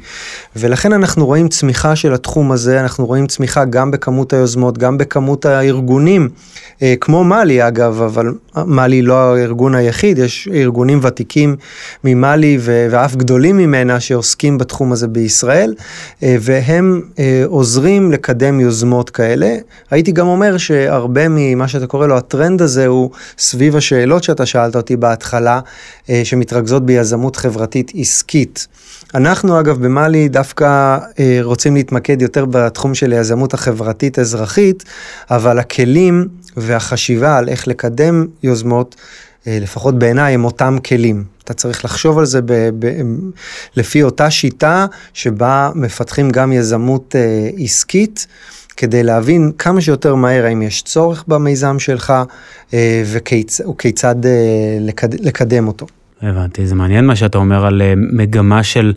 ולכן 0.56 0.94
אנחנו 0.94 1.26
רואים 1.26 1.48
צמיחה 1.48 1.96
של 1.96 2.14
התחום 2.14 2.52
הזה, 2.52 2.80
אנחנו 2.80 3.06
רואים 3.06 3.28
צמיחה 3.28 3.66
גם 3.66 3.92
בכמות 3.92 4.34
היוזמות, 4.34 4.78
גם 4.78 4.98
בכמות 4.98 5.46
הארגונים, 5.46 6.30
אה, 6.82 6.94
כמו 7.02 7.24
מאלי 7.24 7.68
אגב, 7.68 8.02
אבל 8.02 8.34
מאלי 8.56 9.02
לא 9.02 9.14
הארגון 9.14 9.76
היחיד, 9.76 10.18
יש 10.18 10.48
ארגונים 10.54 11.00
ותיקים 11.04 11.56
ממאלי 12.04 12.58
ואף 12.62 13.16
גדולים 13.16 13.58
ממנה 13.58 14.00
שעוסקים 14.00 14.58
בתחום 14.58 14.92
הזה 14.92 15.08
בישראל, 15.08 15.74
אה, 16.24 16.36
והם 16.40 17.02
אה, 17.20 17.44
עוזרים 17.46 18.12
לקדם 18.12 18.60
יוזמות 18.60 19.10
כאלה. 19.10 19.56
הייתי 19.92 20.12
גם 20.12 20.28
אומר 20.28 20.58
שהרבה 20.58 21.22
ממה 21.30 21.68
שאתה 21.68 21.88
קורא 21.88 22.08
לו 22.08 22.18
הטרנד 22.18 22.62
הזה 22.62 22.88
הוא 22.88 23.10
סביב 23.38 23.76
השאלות 23.76 24.24
שאתה 24.24 24.46
שאלת 24.46 24.76
אותי 24.76 24.96
בהתחלה, 24.96 25.60
שמתרכזות 26.24 26.86
ביזמות 26.86 27.36
חברתית 27.36 27.92
עסקית. 27.96 28.29
עסקית. 28.30 28.68
אנחנו 29.16 29.60
אגב 29.60 29.86
במאלי 29.86 30.30
דווקא 30.30 30.98
אה, 31.20 31.40
רוצים 31.42 31.76
להתמקד 31.76 32.22
יותר 32.22 32.46
בתחום 32.46 32.96
של 32.96 33.12
היזמות 33.12 33.54
החברתית-אזרחית, 33.54 34.84
אבל 35.32 35.60
הכלים 35.60 36.28
והחשיבה 36.58 37.38
על 37.38 37.50
איך 37.50 37.68
לקדם 37.68 38.26
יוזמות, 38.44 38.96
אה, 39.48 39.58
לפחות 39.62 40.00
בעיניי, 40.00 40.34
הם 40.34 40.46
אותם 40.46 40.78
כלים. 40.86 41.24
אתה 41.44 41.54
צריך 41.54 41.86
לחשוב 41.86 42.18
על 42.20 42.26
זה 42.26 42.42
ב, 42.42 42.54
ב, 42.80 42.92
לפי 43.76 44.04
אותה 44.04 44.32
שיטה 44.32 44.86
שבה 45.14 45.70
מפתחים 45.76 46.30
גם 46.30 46.52
יזמות 46.52 47.16
אה, 47.16 47.50
עסקית. 47.64 48.28
כדי 48.78 49.04
להבין 49.04 49.52
כמה 49.58 49.82
שיותר 49.82 50.16
מהר 50.16 50.46
האם 50.46 50.62
יש 50.62 50.82
צורך 50.82 51.24
במיזם 51.28 51.80
שלך 51.80 52.14
אה, 52.74 53.04
וכיצ, 53.06 53.62
וכיצד 53.62 54.26
אה, 54.26 54.32
לקד, 54.80 55.14
לקדם 55.14 55.68
אותו. 55.68 55.86
הבנתי, 56.22 56.68
זה 56.68 56.76
מעניין 56.76 57.06
מה 57.06 57.16
שאתה 57.16 57.38
אומר 57.38 57.66
על 57.66 57.82
אה, 57.82 57.94
מגמה 57.98 58.64
של, 58.64 58.94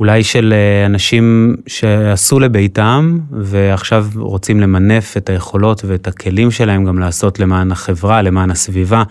אולי 0.00 0.24
של 0.24 0.54
אה, 0.56 0.86
אנשים 0.86 1.56
שעשו 1.66 2.40
לביתם, 2.40 3.18
ועכשיו 3.30 4.06
רוצים 4.16 4.60
למנף 4.60 5.16
את 5.16 5.28
היכולות 5.28 5.84
ואת 5.86 6.08
הכלים 6.08 6.50
שלהם 6.50 6.84
גם 6.84 6.98
לעשות 6.98 7.40
למען 7.40 7.72
החברה, 7.72 8.22
למען 8.22 8.50
הסביבה, 8.50 9.02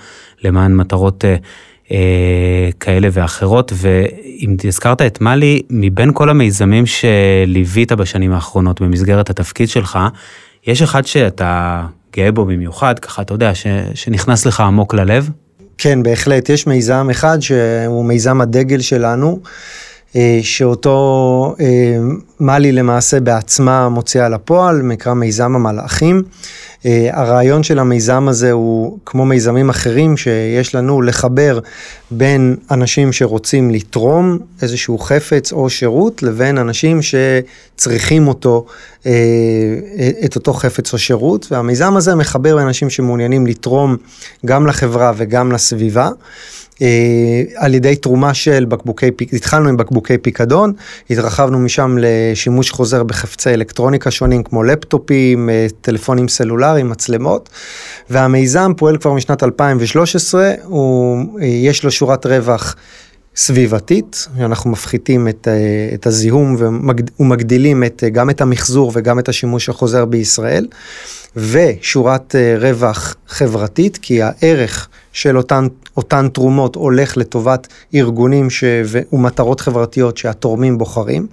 למען 0.44 0.76
מטרות 0.76 1.26
אה, 1.26 1.36
אה, 1.92 2.70
כאלה 2.80 3.08
ואחרות. 3.12 3.74
ואם 3.76 4.56
הזכרת 4.68 5.02
את 5.02 5.22
מאלי, 5.22 5.62
מבין 5.70 6.14
כל 6.14 6.30
המיזמים 6.30 6.84
שליווית 6.86 7.92
בשנים 7.92 8.32
האחרונות 8.32 8.82
במסגרת 8.82 9.30
התפקיד 9.30 9.70
שלך, 9.70 10.00
יש 10.68 10.82
אחד 10.82 11.06
שאתה 11.06 11.86
גאה 12.16 12.32
בו 12.32 12.46
במיוחד, 12.46 13.00
ככה 13.00 13.22
אתה 13.22 13.34
יודע, 13.34 13.56
ש, 13.56 13.68
שנכנס 13.94 14.46
לך 14.46 14.60
עמוק 14.60 14.94
ללב? 14.94 15.30
כן, 15.82 16.04
בהחלט. 16.04 16.50
יש 16.50 16.68
מיזם 16.68 17.08
אחד 17.12 17.40
שהוא 17.42 18.06
מיזם 18.06 18.42
הדגל 18.42 18.82
שלנו, 18.82 19.40
אה, 20.16 20.40
שאותו 20.44 21.56
מאלי 22.40 22.72
למעשה 22.72 23.20
בעצמה 23.20 23.90
מוציאה 23.90 24.30
לפועל, 24.30 24.82
נקרא 24.82 25.14
מיזם 25.14 25.56
המלאכים. 25.56 26.24
אה, 26.86 27.10
הרעיון 27.14 27.64
של 27.64 27.80
המיזם 27.80 28.28
הזה 28.28 28.52
הוא 28.52 28.98
כמו 29.06 29.26
מיזמים 29.26 29.70
אחרים 29.70 30.18
שיש 30.18 30.76
לנו 30.76 31.02
לחבר 31.02 31.60
בין 32.12 32.56
אנשים 32.72 33.14
שרוצים 33.14 33.72
לתרום 33.72 34.38
איזשהו 34.62 34.98
חפץ 34.98 35.52
או 35.52 35.70
שירות 35.70 36.24
לבין 36.24 36.58
אנשים 36.58 37.00
שצריכים 37.02 38.28
אותו, 38.28 38.66
את 40.26 40.36
אותו 40.36 40.54
חפץ 40.54 40.94
או 40.94 40.98
שירות 40.98 41.48
והמיזם 41.52 41.98
הזה 41.98 42.16
מחבר 42.16 42.56
בין 42.56 42.66
אנשים 42.66 42.90
שמעוניינים 42.90 43.48
לתרום 43.48 43.98
גם 44.46 44.68
לחברה 44.68 45.12
וגם 45.16 45.52
לסביבה. 45.52 46.10
אה, 46.82 47.44
על 47.56 47.74
ידי 47.76 47.96
תרומה 47.96 48.34
של 48.34 48.66
בקבוקי, 48.66 49.10
התחלנו 49.34 49.70
עם 49.70 49.78
בקבוקי 49.78 50.18
פיקדון, 50.18 50.74
התרחבנו 51.10 51.60
משם 51.60 51.98
לשימוש 52.32 52.72
חוזר 52.72 53.04
בחפצי 53.04 53.50
אלקטרוניקה 53.50 54.12
שונים 54.12 54.44
כמו 54.44 54.64
לפטופים, 54.64 55.50
אה, 55.50 55.68
טלפונים 55.82 56.28
סלולריים, 56.28 56.90
מצלמות, 56.90 57.50
והמיזם 58.10 58.72
פועל 58.78 58.98
כבר 58.98 59.14
משנת 59.14 59.44
2013, 59.44 60.52
הוא, 60.64 61.40
אה, 61.42 61.46
יש 61.46 61.84
לו 61.84 61.92
שורת 61.92 62.26
רווח. 62.26 62.76
סביבתית, 63.36 64.28
אנחנו 64.40 64.70
מפחיתים 64.70 65.28
את, 65.28 65.48
את 65.94 66.08
הזיהום 66.08 66.56
ומגדילים 67.20 67.84
את, 67.84 68.04
גם 68.12 68.30
את 68.30 68.42
המחזור 68.42 68.92
וגם 68.96 69.20
את 69.20 69.30
השימוש 69.30 69.70
החוזר 69.70 70.06
בישראל, 70.06 70.68
ושורת 71.36 72.36
רווח 72.60 73.16
חברתית, 73.28 73.98
כי 74.02 74.22
הערך 74.22 74.88
של 75.14 75.38
אותן, 75.38 75.68
אותן 75.98 76.28
תרומות 76.34 76.76
הולך 76.76 77.18
לטובת 77.18 77.68
ארגונים 77.96 78.50
ש... 78.50 78.64
ומטרות 79.12 79.62
חברתיות 79.62 80.18
שהתורמים 80.18 80.78
בוחרים, 80.78 81.28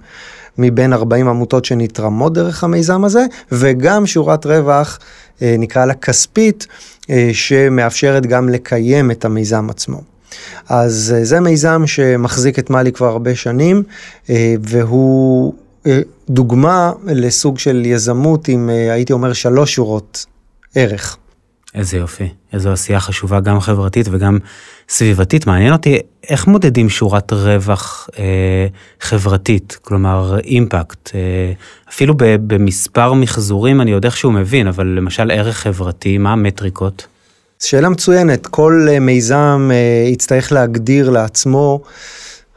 מבין 0.57 0.93
40 0.93 1.27
עמותות 1.27 1.65
שנתרמות 1.65 2.33
דרך 2.33 2.63
המיזם 2.63 3.03
הזה, 3.03 3.25
וגם 3.51 4.05
שורת 4.05 4.45
רווח, 4.45 4.99
אה, 5.41 5.55
נקרא 5.59 5.85
לה 5.85 5.93
כספית, 5.93 6.67
אה, 7.09 7.29
שמאפשרת 7.33 8.25
גם 8.25 8.49
לקיים 8.49 9.11
את 9.11 9.25
המיזם 9.25 9.69
עצמו. 9.69 10.01
אז 10.69 11.13
אה, 11.17 11.25
זה 11.25 11.39
מיזם 11.39 11.83
שמחזיק 11.85 12.59
את 12.59 12.69
מאלי 12.69 12.91
כבר 12.91 13.07
הרבה 13.07 13.35
שנים, 13.35 13.83
והוא 14.63 15.53
דוגמה 16.29 16.91
לסוג 17.05 17.59
של 17.59 17.83
יזמות 17.85 18.47
עם, 18.47 18.69
הייתי 18.69 19.13
אומר, 19.13 19.33
שלוש 19.33 19.75
שורות 19.75 20.25
ערך. 20.75 21.17
איזה 21.75 21.97
יופי, 21.97 22.29
איזו 22.53 22.71
עשייה 22.71 22.99
חשובה 22.99 23.39
גם 23.39 23.59
חברתית 23.59 24.07
וגם 24.11 24.39
סביבתית. 24.89 25.47
מעניין 25.47 25.73
אותי 25.73 25.97
איך 26.29 26.47
מודדים 26.47 26.89
שורת 26.89 27.33
רווח 27.33 28.09
אה, 28.19 28.67
חברתית, 29.01 29.77
כלומר 29.81 30.39
אימפקט. 30.43 31.15
אה, 31.15 31.53
אפילו 31.89 32.13
ב, 32.17 32.23
במספר 32.47 33.13
מחזורים 33.13 33.81
אני 33.81 33.91
יודע 33.91 34.07
איך 34.07 34.17
שהוא 34.17 34.33
מבין, 34.33 34.67
אבל 34.67 34.87
למשל 34.87 35.31
ערך 35.31 35.57
חברתי, 35.57 36.17
מה 36.17 36.31
המטריקות? 36.31 37.07
שאלה 37.59 37.89
מצוינת, 37.89 38.47
כל 38.47 38.87
אה, 38.89 38.99
מיזם 38.99 39.69
אה, 39.71 40.09
יצטרך 40.09 40.51
להגדיר 40.51 41.09
לעצמו 41.09 41.81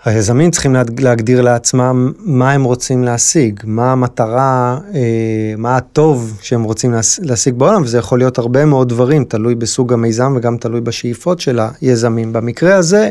היזמים 0.05 0.51
צריכים 0.51 0.77
להגדיר 0.99 1.41
לעצמם 1.41 2.13
מה 2.19 2.53
הם 2.53 2.65
רוצים 2.65 3.05
להשיג, 3.05 3.61
מה 3.65 3.93
המטרה, 3.93 4.79
אה, 4.95 5.55
מה 5.59 5.77
הטוב 5.77 6.39
שהם 6.43 6.63
רוצים 6.63 6.95
להשיג 7.23 7.55
בעולם, 7.55 7.83
וזה 7.83 7.99
יכול 7.99 8.19
להיות 8.19 8.39
הרבה 8.39 8.65
מאוד 8.65 8.89
דברים, 8.89 9.25
תלוי 9.25 9.55
בסוג 9.55 9.93
המיזם 9.93 10.33
וגם 10.37 10.57
תלוי 10.57 10.81
בשאיפות 10.81 11.41
של 11.41 11.61
היזמים. 11.81 12.33
במקרה 12.33 12.75
הזה, 12.75 13.11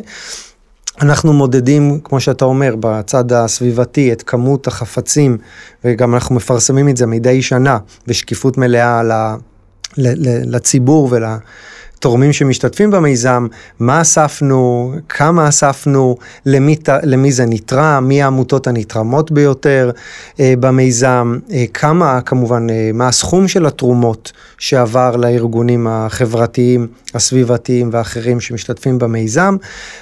אנחנו 1.01 1.34
מודדים, 1.34 2.00
כמו 2.03 2.19
שאתה 2.19 2.46
אומר, 2.46 2.75
בצד 2.79 3.34
הסביבתי, 3.34 4.12
את 4.12 4.22
כמות 4.22 4.67
החפצים, 4.67 5.38
וגם 5.86 6.13
אנחנו 6.13 6.36
מפרסמים 6.36 6.89
את 6.89 6.98
זה 6.98 7.05
מדי 7.05 7.41
שנה, 7.41 7.77
בשקיפות 8.08 8.58
מלאה 8.58 9.01
לציבור 9.98 11.08
ול... 11.12 11.24
תורמים 12.00 12.34
שמשתתפים 12.34 12.91
במיזם, 12.91 13.48
מה 13.79 14.01
אספנו, 14.01 14.94
כמה 15.10 15.50
אספנו, 15.50 16.18
למי, 16.46 16.75
למי 17.03 17.32
זה 17.32 17.46
נתרם, 17.46 18.06
מי 18.08 18.24
העמותות 18.24 18.68
הנתרמות 18.68 19.32
ביותר 19.32 19.91
אה, 20.39 20.53
במיזם, 20.60 21.39
אה, 21.51 21.65
כמה 21.74 22.22
כמובן, 22.22 22.70
אה, 22.70 22.91
מה 22.94 23.08
הסכום 23.08 23.48
של 23.48 23.65
התרומות 23.65 24.32
שעבר 24.58 25.15
לארגונים 25.15 25.88
החברתיים, 25.89 26.88
הסביבתיים 27.13 27.89
ואחרים 27.91 28.39
שמשתתפים 28.39 29.00
במיזם, 29.00 29.58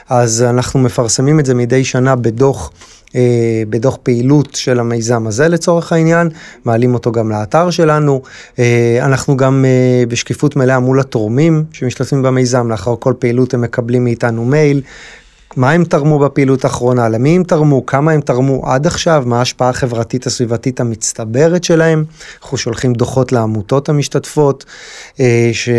אז 0.09 0.41
אנחנו 0.49 0.79
מפרסמים 0.79 1.39
את 1.39 1.45
זה 1.45 1.53
מדי 1.53 1.83
שנה 1.83 2.15
בדוח. 2.15 2.71
אה, 3.15 3.63
בדוח 3.69 3.97
פעילות 4.03 4.55
של 4.55 4.79
המיזם 4.79 5.27
הזה 5.27 5.47
לצורך 5.47 5.93
העניין, 5.93 6.29
מעלים 6.65 6.93
אותו 6.93 7.11
גם 7.11 7.29
לאתר 7.29 7.69
שלנו. 7.69 8.21
אה, 8.59 8.99
אנחנו 9.01 9.37
גם 9.37 9.65
אה, 9.65 10.05
בשקיפות 10.07 10.55
מלאה 10.55 10.79
מול 10.79 10.99
התורמים 10.99 11.63
שמשתתפים 11.71 12.23
במיזם, 12.23 12.71
לאחר 12.71 12.95
כל 12.99 13.13
פעילות 13.19 13.53
הם 13.53 13.61
מקבלים 13.61 14.03
מאיתנו 14.03 14.45
מייל. 14.45 14.81
מה 15.55 15.71
הם 15.71 15.83
תרמו 15.83 16.19
בפעילות 16.19 16.65
האחרונה, 16.65 17.09
למי 17.09 17.35
הם 17.35 17.43
תרמו, 17.43 17.85
כמה 17.85 18.11
הם 18.11 18.21
תרמו 18.21 18.61
עד 18.65 18.87
עכשיו, 18.87 19.23
מה 19.25 19.39
ההשפעה 19.39 19.69
החברתית 19.69 20.25
הסביבתית 20.25 20.79
המצטברת 20.79 21.63
שלהם. 21.63 22.03
אנחנו 22.41 22.57
שולחים 22.57 22.93
דוחות 22.93 23.31
לעמותות 23.31 23.89
המשתתפות, 23.89 24.65
ש... 25.51 25.69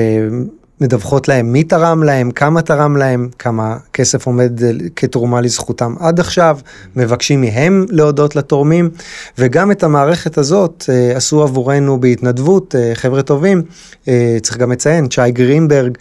מדווחות 0.80 1.28
להם 1.28 1.52
מי 1.52 1.64
תרם 1.64 2.02
להם, 2.02 2.30
כמה 2.30 2.62
תרם 2.62 2.96
להם, 2.96 3.28
כמה 3.38 3.76
כסף 3.92 4.26
עומד 4.26 4.52
כתרומה 4.96 5.40
לזכותם 5.40 5.94
עד 6.00 6.20
עכשיו, 6.20 6.58
מבקשים 6.96 7.40
מהם 7.40 7.86
להודות 7.90 8.36
לתורמים, 8.36 8.90
וגם 9.38 9.70
את 9.70 9.82
המערכת 9.82 10.38
הזאת 10.38 10.84
אה, 10.88 11.16
עשו 11.16 11.42
עבורנו 11.42 12.00
בהתנדבות, 12.00 12.74
אה, 12.74 12.94
חבר'ה 12.94 13.22
טובים, 13.22 13.62
אה, 14.08 14.38
צריך 14.42 14.56
גם 14.56 14.72
לציין, 14.72 15.08
צ'י 15.08 15.30
גרינברג 15.30 15.98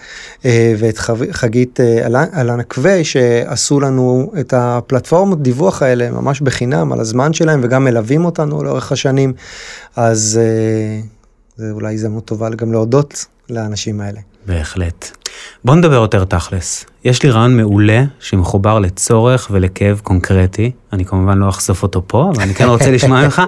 ואת 0.77 0.97
חגית 1.31 1.79
אלנה 2.33 2.63
קווה, 2.63 3.03
שעשו 3.03 3.79
לנו 3.79 4.31
את 4.39 4.53
הפלטפורמות 4.57 5.41
דיווח 5.41 5.81
האלה 5.81 6.11
ממש 6.11 6.41
בחינם 6.41 6.93
על 6.93 6.99
הזמן 6.99 7.33
שלהם, 7.33 7.59
וגם 7.63 7.83
מלווים 7.83 8.25
אותנו 8.25 8.63
לאורך 8.63 8.91
השנים, 8.91 9.33
אז 9.95 10.39
זה 11.55 11.71
אולי 11.71 11.93
הזדמנות 11.93 12.25
טובה 12.25 12.49
גם 12.49 12.71
להודות 12.71 13.25
לאנשים 13.49 14.01
האלה. 14.01 14.19
בהחלט. 14.47 15.11
בוא 15.65 15.75
נדבר 15.75 15.95
יותר 15.95 16.23
תכלס. 16.25 16.85
יש 17.03 17.23
לי 17.23 17.29
רעיון 17.29 17.57
מעולה 17.57 18.03
שמחובר 18.19 18.79
לצורך 18.79 19.47
ולכאב 19.51 20.01
קונקרטי. 20.03 20.71
אני 20.93 21.05
כמובן 21.05 21.37
לא 21.37 21.49
אחשוף 21.49 21.83
אותו 21.83 22.03
פה, 22.07 22.31
אבל 22.35 22.43
אני 22.43 22.53
כן 22.53 22.65
רוצה 22.67 22.91
לשמוע 22.91 23.23
ממך, 23.23 23.41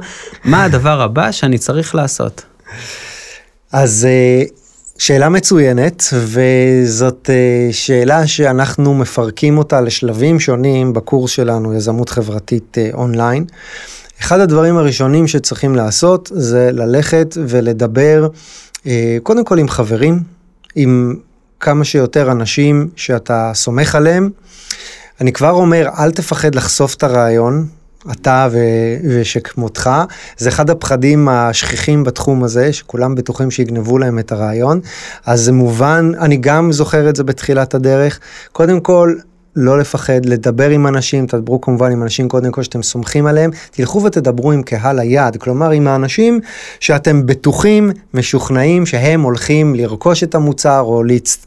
מה 0.46 0.64
הדבר 0.64 1.02
הבא 1.02 1.32
שאני 1.32 1.58
צריך 1.58 1.96
לעשות? 1.96 2.46
אז 3.72 4.08
אה, 4.10 4.44
שאלה 4.98 5.30
מצוינת, 5.30 6.04
וזאת 6.14 7.30
אה, 7.30 7.74
שאלה 7.74 8.28
שאנחנו 8.28 8.94
מפרקים 8.94 9.58
אותה 9.58 9.82
לשלבים 9.82 10.40
שונים 10.40 10.94
בקורס 10.94 11.32
שלנו, 11.32 11.74
יזמות 11.74 12.10
חברתית 12.10 12.78
אה, 12.78 12.90
אונליין. 12.94 13.46
אחד 14.22 14.40
הדברים 14.40 14.78
הראשונים 14.78 15.28
שצריכים 15.28 15.76
לעשות 15.76 16.32
זה 16.36 16.70
ללכת 16.74 17.38
ולדבר 17.48 18.28
קודם 19.24 19.46
כל 19.46 19.60
עם 19.60 19.70
חברים, 19.70 20.20
עם 20.82 21.16
כמה 21.60 21.84
שיותר 21.84 22.32
אנשים 22.32 22.90
שאתה 22.96 23.52
סומך 23.54 23.96
עליהם. 23.96 24.30
אני 25.22 25.34
כבר 25.34 25.52
אומר, 25.52 25.90
אל 26.00 26.12
תפחד 26.12 26.56
לחשוף 26.56 26.96
את 26.96 27.04
הרעיון, 27.04 27.68
אתה 28.12 28.48
ו- 28.52 28.98
ושכמותך, 29.10 29.90
זה 30.38 30.50
אחד 30.50 30.70
הפחדים 30.70 31.30
השכיחים 31.30 32.04
בתחום 32.04 32.44
הזה, 32.44 32.74
שכולם 32.74 33.16
בטוחים 33.16 33.52
שיגנבו 33.52 33.98
להם 33.98 34.20
את 34.20 34.32
הרעיון, 34.32 34.80
אז 35.26 35.42
זה 35.42 35.52
מובן, 35.52 36.12
אני 36.20 36.38
גם 36.38 36.72
זוכר 36.72 37.10
את 37.10 37.16
זה 37.16 37.24
בתחילת 37.24 37.74
הדרך. 37.74 38.20
קודם 38.52 38.80
כל, 38.80 39.16
לא 39.56 39.80
לפחד, 39.80 40.26
לדבר 40.26 40.70
עם 40.70 40.88
אנשים, 40.88 41.28
תדברו 41.28 41.62
כמובן 41.62 41.92
עם 41.92 42.04
אנשים 42.04 42.28
קודם 42.28 42.52
כל 42.52 42.64
שאתם 42.64 42.84
סומכים 42.84 43.26
עליהם, 43.26 43.52
תלכו 43.72 44.04
ותדברו 44.04 44.52
עם 44.52 44.64
קהל 44.64 45.00
היעד, 45.00 45.38
כלומר 45.38 45.70
עם 45.70 45.88
האנשים 45.88 46.40
שאתם 46.80 47.26
בטוחים, 47.26 47.92
משוכנעים 48.14 48.86
שהם 48.86 49.22
הולכים 49.22 49.76
לרכוש 49.76 50.24
את 50.24 50.36
המוצר 50.36 50.80
או 50.80 51.04
לצ... 51.04 51.46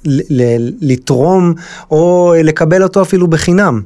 לתרום 0.80 1.54
או 1.90 2.34
לקבל 2.44 2.82
אותו 2.82 3.02
אפילו 3.02 3.28
בחינם. 3.28 3.82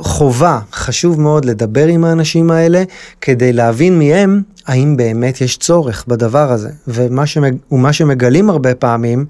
חובה, 0.00 0.60
חשוב 0.72 1.20
מאוד 1.20 1.44
לדבר 1.44 1.86
עם 1.86 2.04
האנשים 2.04 2.50
האלה 2.50 2.82
כדי 3.20 3.52
להבין 3.52 3.98
מהם 3.98 4.42
האם 4.66 4.96
באמת 4.96 5.40
יש 5.40 5.56
צורך 5.56 6.04
בדבר 6.08 6.52
הזה. 6.52 6.70
ומה, 6.88 7.26
שמג... 7.26 7.54
ומה 7.72 7.92
שמגלים 7.92 8.50
הרבה 8.50 8.74
פעמים 8.74 9.26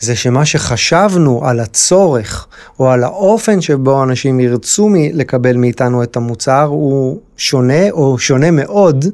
זה 0.00 0.16
שמה 0.16 0.44
שחשבנו 0.44 1.44
על 1.44 1.60
הצורך 1.60 2.46
או 2.78 2.90
על 2.90 3.04
האופן 3.04 3.60
שבו 3.60 4.02
אנשים 4.02 4.40
ירצו 4.40 4.90
לקבל 5.12 5.56
מאיתנו 5.56 6.02
את 6.02 6.16
המוצר 6.16 6.62
הוא 6.62 7.20
שונה 7.36 7.90
או 7.90 8.18
שונה 8.18 8.50
מאוד 8.50 9.04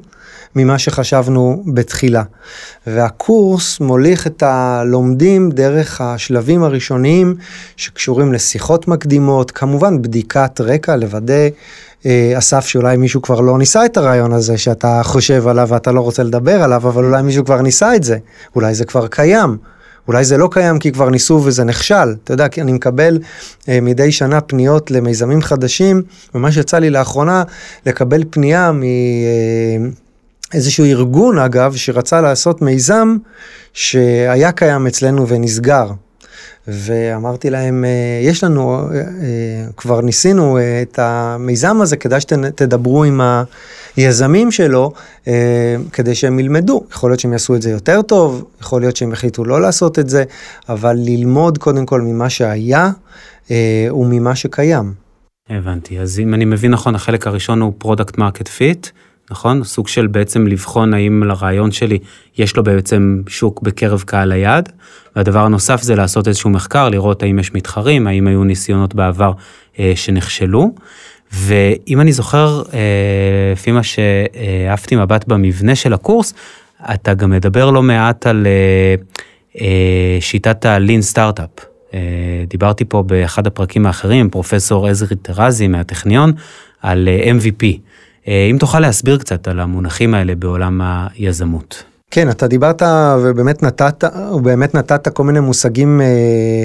ממה 0.57 0.79
שחשבנו 0.79 1.63
בתחילה. 1.67 2.23
והקורס 2.87 3.81
מוליך 3.81 4.27
את 4.27 4.43
הלומדים 4.43 5.51
דרך 5.51 6.01
השלבים 6.01 6.63
הראשוניים 6.63 7.35
שקשורים 7.77 8.33
לשיחות 8.33 8.89
מקדימות, 8.89 9.51
כמובן 9.51 10.03
בדיקת 10.03 10.61
רקע, 10.61 10.97
לוודא, 10.97 11.49
אה, 12.07 12.35
אסף, 12.39 12.67
שאולי 12.67 12.97
מישהו 12.97 13.23
כבר 13.23 13.41
לא 13.41 13.59
ניסה 13.59 13.85
את 13.85 13.97
הרעיון 13.97 14.33
הזה 14.33 14.59
שאתה 14.59 15.01
חושב 15.05 15.49
עליו 15.49 15.69
ואתה 15.71 15.93
לא 15.93 16.01
רוצה 16.01 16.23
לדבר 16.23 16.63
עליו, 16.63 16.89
אבל 16.89 17.05
אולי 17.05 17.23
מישהו 17.23 17.45
כבר 17.45 17.63
ניסה 17.63 17.97
את 17.97 18.05
זה, 18.05 18.19
אולי 18.57 18.75
זה 18.75 18.85
כבר 18.85 19.07
קיים. 19.07 19.57
אולי 20.09 20.25
זה 20.25 20.37
לא 20.37 20.49
קיים 20.53 20.79
כי 20.79 20.93
כבר 20.93 21.11
ניסו 21.11 21.43
וזה 21.45 21.65
נכשל. 21.65 22.15
אתה 22.25 22.33
יודע, 22.33 22.49
כי 22.49 22.61
אני 22.61 22.73
מקבל 22.73 23.19
אה, 23.69 23.81
מדי 23.81 24.13
שנה 24.13 24.41
פניות 24.41 24.91
למיזמים 24.91 25.43
חדשים, 25.43 26.03
ומה 26.35 26.53
שיצא 26.53 26.79
לי 26.79 26.91
לאחרונה, 26.91 27.43
לקבל 27.87 28.25
פנייה 28.31 28.73
מ... 28.73 28.83
אה, 28.83 28.89
איזשהו 30.55 30.85
ארגון 30.85 31.39
אגב, 31.39 31.77
שרצה 31.77 32.21
לעשות 32.21 32.63
מיזם 32.63 33.17
שהיה 33.73 34.53
קיים 34.53 34.87
אצלנו 34.87 35.29
ונסגר. 35.29 35.87
ואמרתי 36.69 37.51
להם, 37.51 37.85
אה, 37.85 37.91
יש 38.23 38.45
לנו, 38.45 38.77
אה, 38.77 38.99
אה, 38.99 39.05
כבר 39.77 40.01
ניסינו 40.01 40.59
את 40.83 40.99
המיזם 40.99 41.81
הזה, 41.81 41.97
כדאי 41.97 42.21
שתדברו 42.21 43.05
עם 43.05 43.21
היזמים 43.97 44.51
שלו, 44.51 44.93
כדי 45.93 46.15
שהם 46.15 46.39
ילמדו. 46.39 46.85
יכול 46.93 47.11
להיות 47.11 47.21
שהם 47.21 47.33
יעשו 47.33 47.55
את 47.55 47.63
זה 47.63 47.71
יותר 47.71 48.03
טוב, 48.03 48.45
יכול 48.61 48.81
להיות 48.81 48.97
שהם 48.97 49.13
החליטו 49.13 49.45
לא 49.45 49.61
לעשות 49.61 49.99
את 49.99 50.09
זה, 50.09 50.25
אבל 50.69 50.97
ללמוד 50.97 51.59
קודם 51.59 51.87
כל 51.87 52.01
ממה 52.01 52.31
שהיה 52.31 52.91
וממה 53.91 54.35
שקיים. 54.37 54.93
הבנתי, 55.51 56.01
אז 56.01 56.21
אם 56.21 56.35
אני 56.35 56.45
מבין 56.45 56.71
נכון, 56.71 56.95
החלק 56.95 57.27
הראשון 57.27 57.61
הוא 57.61 57.73
product 57.79 58.19
market 58.19 58.49
fit. 58.49 58.87
נכון? 59.31 59.65
סוג 59.65 59.89
של 59.89 60.07
בעצם 60.07 60.47
לבחון 60.47 60.95
האם 60.95 61.23
לרעיון 61.25 61.73
שלי 61.73 61.99
יש 62.39 62.57
לו 62.57 62.63
בעצם 62.63 63.23
שוק 63.29 63.63
בקרב 63.63 64.03
קהל 64.07 64.33
היעד. 64.33 64.69
והדבר 65.17 65.45
הנוסף 65.45 65.83
זה 65.83 65.95
לעשות 65.95 66.29
איזשהו 66.29 66.51
מחקר, 66.51 66.89
לראות 66.89 67.23
האם 67.23 67.39
יש 67.39 67.55
מתחרים, 67.55 68.07
האם 68.07 68.27
היו 68.27 68.45
ניסיונות 68.45 68.95
בעבר 68.95 69.33
אה, 69.79 69.93
שנכשלו. 69.95 70.75
ואם 71.33 72.01
אני 72.01 72.13
זוכר, 72.13 72.63
אה, 72.73 73.53
לפי 73.53 73.73
מה 73.73 73.83
שהעפתי 73.83 74.97
מבט 74.97 75.29
במבנה 75.29 75.75
של 75.75 75.93
הקורס, 75.93 76.35
אתה 76.95 77.15
גם 77.15 77.31
מדבר 77.31 77.71
לא 77.71 77.83
מעט 77.83 78.27
על 78.27 78.47
אה, 78.47 78.95
אה, 79.61 80.19
שיטת 80.21 80.65
ה-lean 80.65 81.01
סטארט-אפ. 81.01 81.51
אה, 81.95 82.45
דיברתי 82.49 82.85
פה 82.85 83.03
באחד 83.03 83.47
הפרקים 83.47 83.87
האחרים, 83.87 84.31
פרופסור 84.31 84.87
עזרי 84.87 85.17
טרזי 85.17 85.69
מהטכניון, 85.69 86.33
על 86.83 87.09
אה, 87.09 87.31
MVP. 87.31 87.79
אה, 88.29 88.49
אם 88.51 88.57
תוכל 88.61 88.81
להסביר 88.81 89.19
קצת 89.19 89.49
על 89.49 89.61
המונחים 89.61 90.15
האלה 90.15 90.35
בעולם 90.35 90.81
היזמות. 90.83 91.83
כן, 92.11 92.31
אתה 92.31 92.47
דיברת 92.47 92.83
ובאמת 93.23 93.63
נתת, 93.63 94.05
ובאמת 94.33 94.75
נתת 94.75 95.09
כל 95.09 95.25
מיני 95.25 95.41
מושגים 95.41 96.01
אה, 96.01 96.65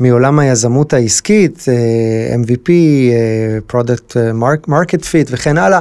מעולם 0.00 0.38
היזמות 0.38 0.92
העסקית, 0.92 1.64
אה, 1.68 2.34
MVP, 2.36 2.70
אה, 2.70 3.58
Product 3.72 4.16
אה, 4.16 4.30
Market 4.68 5.00
Fit 5.00 5.28
וכן 5.30 5.58
הלאה. 5.58 5.80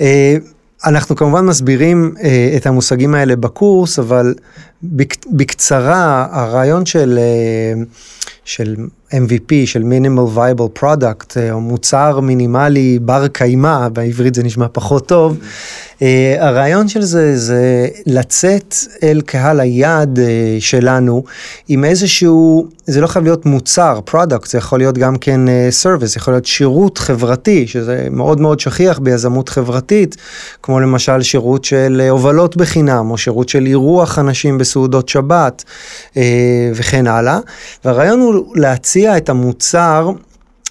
אה, 0.00 0.36
אנחנו 0.84 1.16
כמובן 1.16 1.44
מסבירים 1.46 2.14
אה, 2.22 2.54
את 2.56 2.66
המושגים 2.66 3.14
האלה 3.14 3.36
בקורס, 3.36 3.98
אבל 3.98 4.34
בק, 4.82 5.14
בקצרה, 5.32 6.26
הרעיון 6.30 6.86
של, 6.86 7.18
אה, 7.18 7.82
של 8.44 8.76
MVP, 9.12 9.54
של 9.64 9.82
Viable 10.34 10.80
Product, 10.82 11.36
אה, 11.36 11.52
או 11.52 11.60
מוצר 11.60 12.20
מינימלי 12.20 12.98
בר 12.98 13.28
קיימא, 13.28 13.88
בעברית 13.88 14.34
זה 14.34 14.42
נשמע 14.42 14.66
פחות 14.72 15.08
טוב, 15.08 15.38
אה, 16.02 16.04
הרעיון 16.38 16.88
של 16.88 17.02
זה 17.02 17.38
זה 17.38 17.88
לצאת 18.06 18.74
אל 19.02 19.20
קהל 19.26 19.60
היעד 19.60 20.18
אה, 20.18 20.22
שלנו 20.60 21.24
עם 21.68 21.84
איזשהו, 21.84 22.66
זה 22.86 23.00
לא 23.00 23.06
חייב 23.06 23.24
להיות 23.24 23.46
מוצר, 23.46 24.00
product, 24.04 24.50
זה 24.50 24.58
יכול 24.58 24.78
להיות 24.78 24.98
גם 24.98 25.16
כן 25.16 25.40
service, 25.70 26.14
אה, 26.14 26.18
יכול 26.18 26.34
להיות 26.34 26.46
שירות 26.46 26.98
חברתי, 26.98 27.66
שזה 27.66 28.06
מאוד 28.10 28.40
מאוד 28.40 28.60
שכיח 28.60 28.98
ביזמות 28.98 29.48
חברתית, 29.48 30.16
כמו 30.62 30.80
למשל 30.80 31.22
שירות 31.22 31.64
של 31.64 32.02
הובלות 32.10 32.56
בחינם, 32.56 33.10
או 33.10 33.18
שירות 33.18 33.48
של 33.48 33.66
אירוח 33.66 34.18
אנשים 34.18 34.58
בסעודות 34.58 35.08
שבת, 35.08 35.64
וכן 36.74 37.06
הלאה. 37.06 37.38
והרעיון 37.84 38.20
הוא 38.20 38.56
להציע 38.56 39.01
את 39.08 39.28
המוצר 39.28 40.10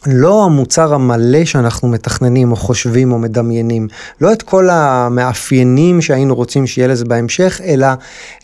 לא 0.08 0.46
המוצר 0.46 0.94
המלא 0.94 1.46
שאנחנו 1.46 1.88
מתכננים 1.88 2.52
או 2.52 2.56
חושבים 2.56 3.12
או 3.12 3.20
מדמיינים, 3.20 3.88
לא 4.22 4.34
את 4.34 4.42
כל 4.42 4.70
המאפיינים 4.70 6.02
שהיינו 6.02 6.36
רוצים 6.36 6.68
שיהיה 6.68 6.88
לזה 6.88 7.06
בהמשך, 7.06 7.62
אלא 7.64 7.88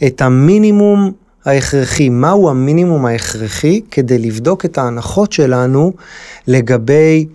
את 0.08 0.22
המינימום 0.22 1.12
ההכרחי, 1.46 2.10
מהו 2.10 2.50
המינימום 2.50 3.06
ההכרחי? 3.06 3.82
כדי 3.92 4.18
לבדוק 4.18 4.66
את 4.66 4.78
ההנחות 4.78 5.32
שלנו 5.32 5.94
לגבי 6.48 7.26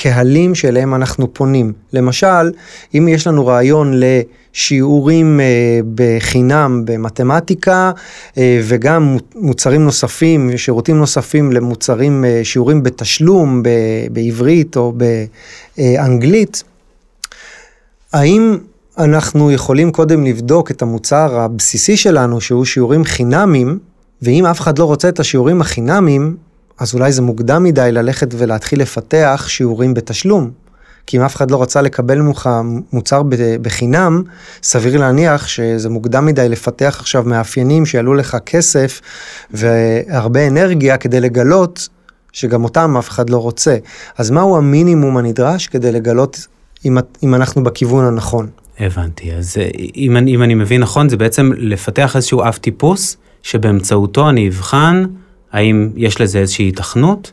הקהלים 0.00 0.54
שאליהם 0.54 0.94
אנחנו 0.94 1.34
פונים. 1.34 1.72
למשל, 1.92 2.52
אם 2.94 3.08
יש 3.08 3.26
לנו 3.26 3.46
רעיון 3.46 3.94
לשיעורים 3.94 5.40
אה, 5.40 5.80
בחינם 5.94 6.82
במתמטיקה 6.84 7.92
אה, 8.38 8.60
וגם 8.64 9.16
מוצרים 9.34 9.84
נוספים, 9.84 10.56
שירותים 10.56 10.96
נוספים 10.96 11.52
למוצרים, 11.52 12.24
אה, 12.24 12.40
שיעורים 12.44 12.82
בתשלום 12.82 13.62
בעברית 14.12 14.76
או 14.76 14.92
באנגלית, 15.76 16.62
האם 18.12 18.58
אנחנו 18.98 19.50
יכולים 19.50 19.92
קודם 19.92 20.24
לבדוק 20.24 20.70
את 20.70 20.82
המוצר 20.82 21.40
הבסיסי 21.40 21.96
שלנו, 21.96 22.40
שהוא 22.40 22.64
שיעורים 22.64 23.04
חינמים, 23.04 23.78
ואם 24.22 24.46
אף 24.46 24.60
אחד 24.60 24.78
לא 24.78 24.84
רוצה 24.84 25.08
את 25.08 25.20
השיעורים 25.20 25.60
החינמים, 25.60 26.36
אז 26.80 26.94
אולי 26.94 27.12
זה 27.12 27.22
מוקדם 27.22 27.62
מדי 27.62 27.88
ללכת 27.92 28.34
ולהתחיל 28.38 28.80
לפתח 28.80 29.44
שיעורים 29.48 29.94
בתשלום. 29.94 30.50
כי 31.06 31.16
אם 31.16 31.22
אף 31.22 31.36
אחד 31.36 31.50
לא 31.50 31.62
רצה 31.62 31.82
לקבל 31.82 32.20
ממך 32.20 32.50
מוצר 32.92 33.22
בחינם, 33.62 34.22
סביר 34.62 35.00
להניח 35.00 35.46
שזה 35.46 35.88
מוקדם 35.88 36.26
מדי 36.26 36.48
לפתח 36.48 36.96
עכשיו 37.00 37.22
מאפיינים 37.26 37.86
שיעלו 37.86 38.14
לך 38.14 38.36
כסף 38.46 39.00
והרבה 39.50 40.46
אנרגיה 40.48 40.96
כדי 40.96 41.20
לגלות 41.20 41.88
שגם 42.32 42.64
אותם 42.64 42.96
אף 42.96 43.08
אחד 43.08 43.30
לא 43.30 43.36
רוצה. 43.36 43.76
אז 44.18 44.30
מהו 44.30 44.56
המינימום 44.56 45.16
הנדרש 45.16 45.66
כדי 45.66 45.92
לגלות 45.92 46.46
אם, 46.84 46.98
אם 47.22 47.34
אנחנו 47.34 47.64
בכיוון 47.64 48.04
הנכון? 48.04 48.46
הבנתי, 48.78 49.32
אז 49.32 49.56
אה, 49.58 49.68
אם 49.96 50.16
אני, 50.16 50.34
אם 50.34 50.42
אני 50.42 50.54
מבין 50.54 50.80
נכון, 50.80 51.08
זה 51.08 51.16
בעצם 51.16 51.50
לפתח 51.56 52.16
איזשהו 52.16 52.42
אב 52.42 52.54
טיפוס, 52.54 53.16
שבאמצעותו 53.42 54.28
אני 54.28 54.48
אבחן 54.48 55.04
האם 55.52 55.90
יש 55.96 56.20
לזה 56.20 56.38
איזושהי 56.38 56.68
התכנות? 56.68 57.32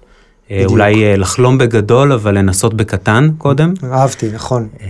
אה, 0.51 0.56
בדיוק. 0.56 0.71
אולי 0.71 1.03
אה, 1.03 1.17
לחלום 1.17 1.58
בגדול, 1.58 2.13
אבל 2.13 2.38
לנסות 2.38 2.73
בקטן 2.73 3.30
קודם. 3.38 3.73
אהבתי, 3.84 4.30
נכון. 4.34 4.67
אה, 4.82 4.88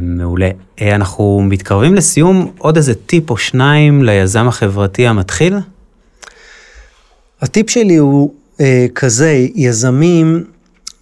מעולה. 0.00 0.50
אנחנו 0.80 1.40
מתקרבים 1.44 1.94
לסיום, 1.94 2.52
עוד 2.58 2.76
איזה 2.76 2.94
טיפ 2.94 3.30
או 3.30 3.36
שניים 3.36 4.02
ליזם 4.02 4.48
החברתי 4.48 5.06
המתחיל? 5.06 5.54
הטיפ 7.40 7.70
שלי 7.70 7.96
הוא 7.96 8.32
אה, 8.60 8.86
כזה, 8.94 9.46
יזמים, 9.54 10.44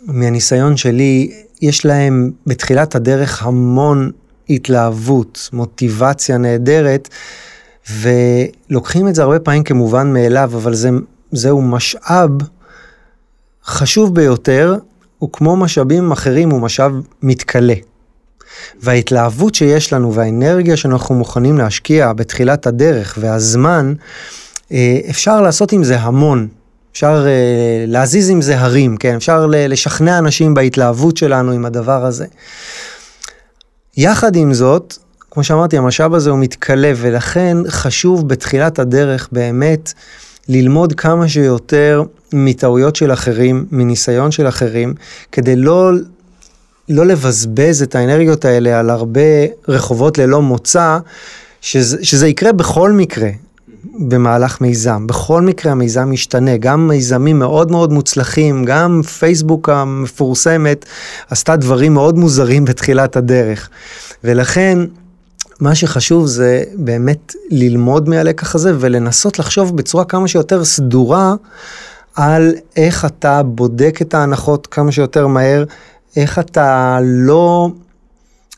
מהניסיון 0.07 0.77
שלי, 0.77 1.31
יש 1.62 1.87
להם 1.87 2.31
בתחילת 2.47 2.95
הדרך 2.95 3.43
המון 3.47 4.11
התלהבות, 4.51 5.51
מוטיבציה 5.53 6.39
נהדרת, 6.39 7.09
ולוקחים 7.91 9.09
את 9.09 9.15
זה 9.15 9.23
הרבה 9.23 9.39
פעמים 9.39 9.62
כמובן 9.62 10.12
מאליו, 10.12 10.51
אבל 10.55 10.75
זה 10.75 10.91
זהו 11.33 11.62
משאב 11.62 12.31
חשוב 13.65 14.15
ביותר, 14.15 14.75
וכמו 15.25 15.57
משאבים 15.57 16.12
אחרים 16.12 16.51
הוא 16.51 16.61
משאב 16.61 16.93
מתכלה. 17.23 17.75
וההתלהבות 18.81 19.55
שיש 19.55 19.93
לנו 19.93 20.15
והאנרגיה 20.15 20.77
שאנחנו 20.77 21.15
מוכנים 21.15 21.59
להשקיע 21.59 22.12
בתחילת 22.12 22.67
הדרך 22.67 23.19
והזמן, 23.21 23.95
אה, 24.73 24.99
אפשר 25.11 25.41
לעשות 25.41 25.73
עם 25.73 25.85
זה 25.85 26.01
המון. 26.01 26.49
אפשר 26.93 27.27
אה, 27.27 27.85
להזיז 27.87 28.31
עם 28.31 28.43
זה 28.43 28.59
הרים, 28.59 28.97
כן? 28.97 29.15
אפשר 29.17 29.47
לשכנע 29.51 30.19
אנשים 30.19 30.55
בהתלהבות 30.55 31.17
שלנו 31.17 31.53
עם 31.53 31.65
הדבר 31.65 32.05
הזה. 32.05 32.27
יחד 33.97 34.37
עם 34.37 34.55
זאת, 34.55 34.95
כמו 35.31 35.45
שאמרתי, 35.45 35.77
המשאב 35.77 36.15
הזה 36.15 36.31
הוא 36.31 36.39
מתכלה, 36.39 36.93
ולכן 36.97 37.57
חשוב 37.69 38.29
בתחילת 38.29 38.79
הדרך 38.79 39.29
באמת 39.33 39.93
ללמוד 40.49 40.93
כמה 40.93 41.29
שיותר 41.29 42.03
מטעויות 42.33 42.97
של 42.97 43.13
אחרים, 43.13 43.67
מניסיון 43.73 44.31
של 44.31 44.49
אחרים, 44.49 44.95
כדי 45.33 45.57
לא, 45.57 45.91
לא 46.89 47.07
לבזבז 47.07 47.83
את 47.83 47.95
האנרגיות 47.95 48.45
האלה 48.45 48.81
על 48.81 48.91
הרבה 48.91 49.21
רחובות 49.69 50.19
ללא 50.19 50.43
מוצא, 50.43 50.99
שזה, 51.61 52.05
שזה 52.05 52.29
יקרה 52.29 52.53
בכל 52.53 52.93
מקרה. 52.93 53.31
במהלך 53.99 54.61
מיזם. 54.61 55.07
בכל 55.07 55.43
מקרה 55.43 55.73
המיזם 55.73 56.11
משתנה, 56.11 56.57
גם 56.57 56.89
מיזמים 56.89 57.39
מאוד 57.39 57.71
מאוד 57.71 57.93
מוצלחים, 57.93 58.65
גם 58.65 59.01
פייסבוק 59.19 59.69
המפורסמת 59.69 60.87
עשתה 61.31 61.57
דברים 61.57 61.95
מאוד 61.95 62.19
מוזרים 62.19 62.65
בתחילת 62.65 63.17
הדרך. 63.17 63.69
ולכן 64.25 64.79
מה 65.61 65.75
שחשוב 65.75 66.27
זה 66.27 66.62
באמת 66.75 67.35
ללמוד 67.51 68.09
מהלקח 68.09 68.55
הזה 68.55 68.73
ולנסות 68.79 69.38
לחשוב 69.38 69.77
בצורה 69.77 70.05
כמה 70.05 70.29
שיותר 70.29 70.64
סדורה 70.64 71.35
על 72.14 72.55
איך 72.77 73.05
אתה 73.05 73.42
בודק 73.42 73.99
את 74.03 74.14
ההנחות 74.14 74.66
כמה 74.66 74.92
שיותר 74.92 75.27
מהר, 75.27 75.64
איך 76.16 76.38
אתה 76.38 76.99
לא 77.03 77.71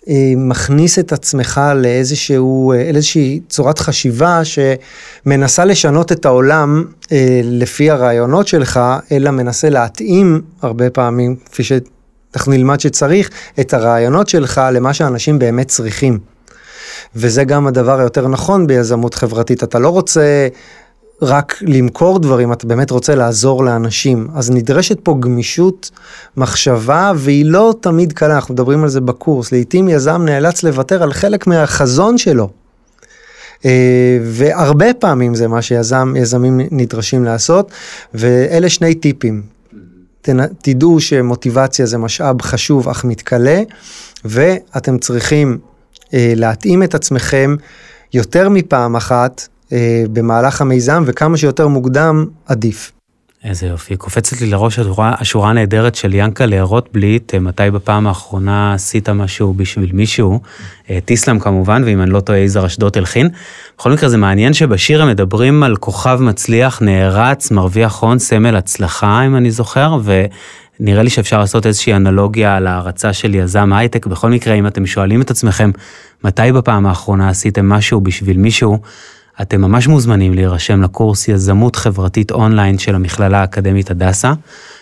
אה, 0.08 0.32
מכניס 0.37 0.98
את 0.98 1.12
עצמך 1.12 1.61
לאיזשהו, 1.74 2.72
אה, 2.72 2.92
לאיזושהי 2.92 3.40
צורת 3.48 3.78
חשיבה 3.78 4.40
שמנסה 4.44 5.64
לשנות 5.64 6.12
את 6.12 6.26
העולם 6.26 6.84
אה, 7.12 7.40
לפי 7.44 7.90
הרעיונות 7.90 8.48
שלך, 8.48 8.80
אלא 9.12 9.30
מנסה 9.30 9.70
להתאים 9.70 10.40
הרבה 10.62 10.90
פעמים, 10.90 11.37
כפי 11.50 11.62
שאנחנו 11.64 12.52
נלמד 12.52 12.80
שצריך, 12.80 13.30
את 13.61 13.74
הרעיונות 13.74 14.28
שלך 14.28 14.61
למה 14.72 14.94
שאנשים 14.94 15.38
באמת 15.38 15.68
צריכים. 15.68 16.18
וזה 17.16 17.44
גם 17.44 17.66
הדבר 17.66 18.00
היותר 18.00 18.28
נכון 18.28 18.66
ביזמות 18.66 19.14
חברתית. 19.14 19.62
אתה 19.62 19.78
לא 19.78 19.88
רוצה 19.88 20.48
רק 21.22 21.58
למכור 21.62 22.18
דברים, 22.18 22.52
אתה 22.52 22.66
באמת 22.66 22.90
רוצה 22.90 23.14
לעזור 23.14 23.64
לאנשים. 23.64 24.28
אז 24.34 24.50
נדרשת 24.50 25.00
פה 25.02 25.16
גמישות 25.20 25.90
מחשבה, 26.37 27.12
והיא 27.16 27.44
לא 27.46 27.74
תמיד 27.80 28.12
קלה, 28.12 28.34
אנחנו 28.34 28.54
מדברים 28.54 28.82
על 28.82 28.88
זה 28.88 29.00
בקורס. 29.00 29.52
לעתים 29.52 29.88
יזם 29.88 30.22
נאלץ 30.24 30.62
לוותר 30.62 31.02
על 31.02 31.12
חלק 31.12 31.46
מהחזון 31.46 32.18
שלו. 32.18 32.50
אה, 33.64 34.18
והרבה 34.22 34.94
פעמים 34.94 35.34
זה 35.34 35.48
מה 35.48 35.62
שיזמים 35.62 36.61
נדרשים 36.70 37.24
לעשות, 37.24 37.70
ואלה 38.14 38.68
שני 38.68 38.94
טיפים. 38.94 39.42
תדעו 40.62 41.00
שמוטיבציה 41.00 41.87
זה 41.87 41.98
משאב 41.98 42.42
חשוב 42.42 42.88
אך 42.88 43.04
מתכלה, 43.04 43.62
ואתם 44.24 44.98
צריכים 44.98 45.58
להתאים 46.12 46.83
את 46.83 46.94
עצמכם 46.94 47.57
יותר 48.14 48.49
מפעם 48.49 48.97
אחת 48.97 49.49
אה, 49.73 50.05
במהלך 50.12 50.61
המיזם, 50.61 51.03
וכמה 51.07 51.37
שיותר 51.37 51.68
מוקדם 51.68 52.27
עדיף. 52.47 52.92
איזה 53.44 53.66
יופי. 53.66 53.97
קופצת 53.97 54.40
לי 54.40 54.51
לראש 54.51 54.79
השורה, 54.79 55.14
השורה 55.18 55.51
הנהדרת 55.51 55.94
של 55.94 56.14
ינקלה 56.14 56.62
רוטבליט, 56.62 57.35
אה, 57.35 57.40
מתי 57.40 57.71
בפעם 57.71 58.07
האחרונה 58.07 58.75
עשית 58.75 59.09
משהו 59.09 59.55
בשביל 59.55 59.92
מישהו, 59.92 60.40
טיסלאם 61.05 61.38
כמובן, 61.38 61.83
ואם 61.87 62.03
אני 62.03 62.11
לא 62.11 62.21
טועה, 62.21 62.38
יזהר 62.38 62.66
אשדות 62.66 62.97
הלחין. 62.97 63.29
בכל 63.79 63.92
מקרה, 63.92 64.09
זה 64.09 64.16
מעניין 64.16 64.53
שבשיר 64.53 65.03
הם 65.03 65.09
מדברים 65.09 65.62
על 65.62 65.77
כוכב 65.77 66.18
מצליח, 66.21 66.83
נערץ, 66.83 67.51
מרוויח 67.51 68.03
הון, 68.03 68.18
סמל 68.18 68.57
הצלחה, 68.57 69.27
אם 69.27 69.37
אני 69.37 69.51
זוכר, 69.51 69.99
ו... 70.03 70.25
נראה 70.80 71.02
לי 71.02 71.10
שאפשר 71.10 71.38
לעשות 71.38 71.66
איזושהי 71.66 71.94
אנלוגיה 71.94 72.56
על 72.56 72.66
הערצה 72.66 73.12
של 73.12 73.34
יזם 73.34 73.72
הייטק. 73.72 74.06
בכל 74.06 74.30
מקרה, 74.30 74.54
אם 74.54 74.66
אתם 74.66 74.86
שואלים 74.86 75.22
את 75.22 75.30
עצמכם, 75.30 75.70
מתי 76.24 76.52
בפעם 76.52 76.86
האחרונה 76.86 77.28
עשיתם 77.28 77.68
משהו 77.68 78.00
בשביל 78.00 78.36
מישהו, 78.36 78.78
אתם 79.42 79.60
ממש 79.60 79.88
מוזמנים 79.88 80.34
להירשם 80.34 80.82
לקורס 80.82 81.28
יזמות 81.28 81.76
חברתית 81.76 82.30
אונליין 82.30 82.78
של 82.78 82.94
המכללה 82.94 83.40
האקדמית 83.40 83.90
הדסה. 83.90 84.32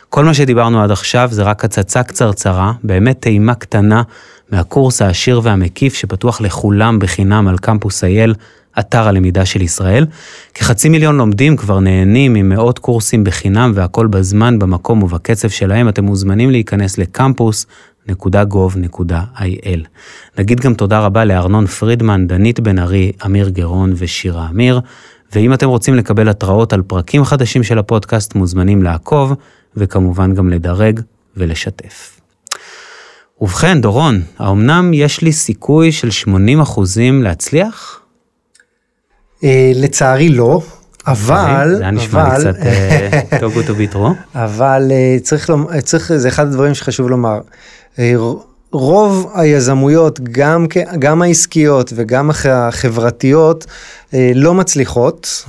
כל 0.09 0.25
מה 0.25 0.35
שדיברנו 0.35 0.83
עד 0.83 0.91
עכשיו 0.91 1.29
זה 1.33 1.43
רק 1.43 1.65
הצצה 1.65 2.03
קצרצרה, 2.03 2.73
באמת 2.85 3.21
טעימה 3.21 3.55
קטנה 3.55 4.03
מהקורס 4.51 5.03
העשיר 5.03 5.41
והמקיף 5.45 5.95
שפתוח 5.95 6.41
לכולם 6.41 6.99
בחינם 6.99 7.49
על 7.49 7.59
קמפוס 7.59 8.05
אייל, 8.05 8.35
אתר 8.79 9.09
הלמידה 9.09 9.47
של 9.47 9.63
ישראל. 9.63 10.07
כחצי 10.55 10.89
מיליון 10.89 11.17
לומדים 11.17 11.57
כבר 11.57 11.81
נהנים 11.81 12.33
ממאות 12.33 12.79
קורסים 12.79 13.25
בחינם 13.25 13.73
והכל 13.75 14.07
בזמן, 14.07 14.59
במקום 14.59 15.03
ובקצב 15.03 15.49
שלהם. 15.49 15.89
אתם 15.89 16.05
מוזמנים 16.05 16.51
להיכנס 16.51 16.99
לקמפוס.gov.il. 16.99 19.81
נגיד 20.39 20.61
גם 20.61 20.75
תודה 20.75 21.01
רבה 21.01 21.25
לארנון 21.25 21.67
פרידמן, 21.67 22.27
דנית 22.27 22.61
בן 22.61 22.79
ארי, 22.79 23.13
אמיר 23.27 23.49
גרון 23.49 23.93
ושירה 23.97 24.49
אמיר. 24.51 24.81
ואם 25.33 25.55
אתם 25.55 25.69
רוצים 25.69 25.95
לקבל 25.95 26.29
התראות 26.29 26.73
על 26.73 26.83
פרקים 26.83 27.25
חדשים 27.25 27.63
של 27.63 27.79
הפודקאסט, 27.79 28.35
מוזמנים 28.35 28.83
לעקוב, 28.83 29.33
וכמובן 29.77 30.35
גם 30.35 30.51
לדרג 30.51 31.01
ולשתף. 31.37 32.21
ובכן, 33.41 33.81
דורון, 33.81 34.23
האומנם 34.39 34.91
יש 34.95 35.21
לי 35.21 35.33
סיכוי 35.33 35.93
של 35.93 36.11
80 36.11 36.61
אחוזים 36.61 37.23
להצליח? 37.23 38.01
אה, 39.45 39.73
לצערי 39.75 40.29
לא, 40.29 40.63
אבל, 41.07 41.75
זה 41.77 41.83
היה 41.83 41.91
נשמע 41.91 42.39
לי 42.39 42.45
קצת 42.45 42.61
טוב 43.41 43.53
גוטו 43.55 43.75
ביטרו. 43.75 44.11
אבל 44.35 44.89
אה, 44.91 45.17
צריך, 45.23 45.51
צריך, 45.83 46.13
זה 46.17 46.29
אחד 46.29 46.47
הדברים 46.47 46.75
שחשוב 46.75 47.11
לומר. 47.11 47.41
אה, 47.99 48.15
רוב 48.73 49.31
היזמויות, 49.35 50.21
גם, 50.21 50.67
גם 50.99 51.23
העסקיות 51.23 51.93
וגם 51.97 52.31
החברתיות, 52.45 53.67
לא 54.35 54.55
מצליחות. 54.55 55.45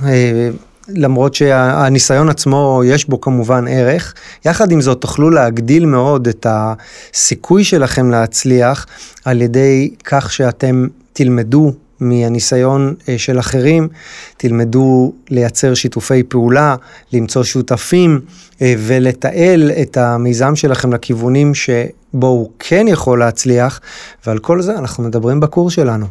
למרות 0.88 1.34
שהניסיון 1.34 2.28
עצמו 2.28 2.82
יש 2.84 3.08
בו 3.08 3.20
כמובן 3.20 3.64
ערך. 3.68 4.14
יחד 4.44 4.72
עם 4.72 4.80
זאת 4.80 5.00
תוכלו 5.00 5.30
להגדיל 5.30 5.86
מאוד 5.86 6.28
את 6.28 6.46
הסיכוי 6.50 7.64
שלכם 7.64 8.10
להצליח 8.10 8.86
על 9.24 9.42
ידי 9.42 9.90
כך 10.04 10.32
שאתם 10.32 10.86
תלמדו 11.12 11.72
מהניסיון 12.00 12.94
אה, 13.08 13.18
של 13.18 13.38
אחרים, 13.38 13.88
תלמדו 14.36 15.12
לייצר 15.30 15.74
שיתופי 15.74 16.22
פעולה, 16.22 16.76
למצוא 17.12 17.44
שותפים 17.44 18.20
אה, 18.62 18.74
ולתעל 18.78 19.70
את 19.82 19.96
המיזם 19.96 20.56
שלכם 20.56 20.92
לכיוונים 20.92 21.54
שבו 21.54 22.26
הוא 22.26 22.50
כן 22.58 22.88
יכול 22.88 23.18
להצליח, 23.18 23.80
ועל 24.26 24.38
כל 24.38 24.62
זה 24.62 24.78
אנחנו 24.78 25.04
מדברים 25.04 25.40
בקורס 25.40 25.72
שלנו. 25.72 26.06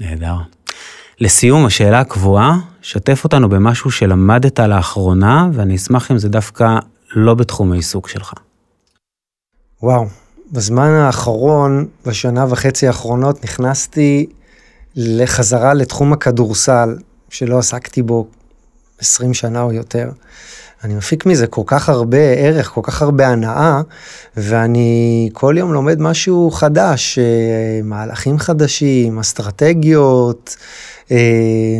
נהדר. 0.00 0.34
לסיום, 1.20 1.66
השאלה 1.66 2.00
הקבועה, 2.00 2.58
שתף 2.82 3.24
אותנו 3.24 3.48
במשהו 3.48 3.90
שלמדת 3.90 4.60
לאחרונה, 4.60 5.48
ואני 5.52 5.76
אשמח 5.76 6.10
אם 6.10 6.18
זה 6.18 6.28
דווקא 6.28 6.78
לא 7.14 7.34
בתחום 7.34 7.72
העיסוק 7.72 8.08
שלך. 8.08 8.32
וואו, 9.82 10.06
בזמן 10.52 10.88
האחרון, 10.90 11.86
בשנה 12.06 12.44
וחצי 12.48 12.86
האחרונות, 12.86 13.44
נכנסתי 13.44 14.26
לחזרה 14.96 15.74
לתחום 15.74 16.12
הכדורסל, 16.12 16.96
שלא 17.30 17.58
עסקתי 17.58 18.02
בו 18.02 18.26
20 18.98 19.34
שנה 19.34 19.62
או 19.62 19.72
יותר. 19.72 20.10
אני 20.84 20.94
מפיק 20.94 21.26
מזה 21.26 21.46
כל 21.46 21.62
כך 21.66 21.88
הרבה 21.88 22.18
ערך, 22.18 22.68
כל 22.68 22.80
כך 22.84 23.02
הרבה 23.02 23.28
הנאה, 23.28 23.80
ואני 24.36 25.28
כל 25.32 25.54
יום 25.58 25.72
לומד 25.72 26.00
משהו 26.00 26.50
חדש, 26.50 27.18
אה, 27.18 27.24
מהלכים 27.84 28.38
חדשים, 28.38 29.18
אסטרטגיות, 29.18 30.56
אה, 31.10 31.16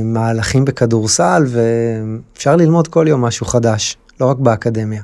מהלכים 0.05 0.65
בכדורסל, 0.65 1.45
ואפשר 1.47 2.57
ללמוד 2.57 2.89
כל 2.89 3.07
יום 3.09 3.25
משהו 3.25 3.47
חדש, 3.47 3.97
לא 4.21 4.27
רק 4.27 4.37
באקדמיה. 4.37 5.03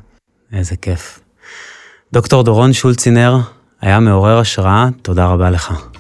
איזה 0.53 0.77
כיף. 0.77 1.20
דוקטור 2.12 2.42
דורון 2.44 2.72
שולצינר, 2.72 3.38
היה 3.81 4.01
מעורר 4.01 4.38
השראה, 4.38 4.88
תודה 5.03 5.27
רבה 5.27 5.51
לך. 5.51 5.91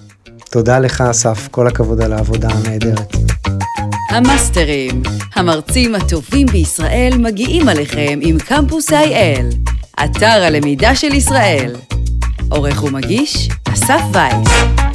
תודה 0.52 0.78
לך, 0.78 1.00
אסף, 1.00 1.48
כל 1.50 1.66
הכבוד 1.66 2.00
על 2.00 2.12
העבודה 2.12 2.48
הנהדרת. 2.50 3.16
המאסטרים, 4.10 5.02
המרצים 5.34 5.94
הטובים 5.94 6.46
בישראל 6.46 7.12
מגיעים 7.18 7.68
עליכם 7.68 8.18
עם 8.22 8.38
קמפוס 8.38 8.90
IL, 8.90 9.70
אתר 10.04 10.26
הלמידה 10.26 10.94
של 10.94 11.14
ישראל. 11.14 11.76
עורך 12.50 12.84
ומגיש, 12.84 13.48
אסף 13.72 14.00
וייס. 14.12 14.91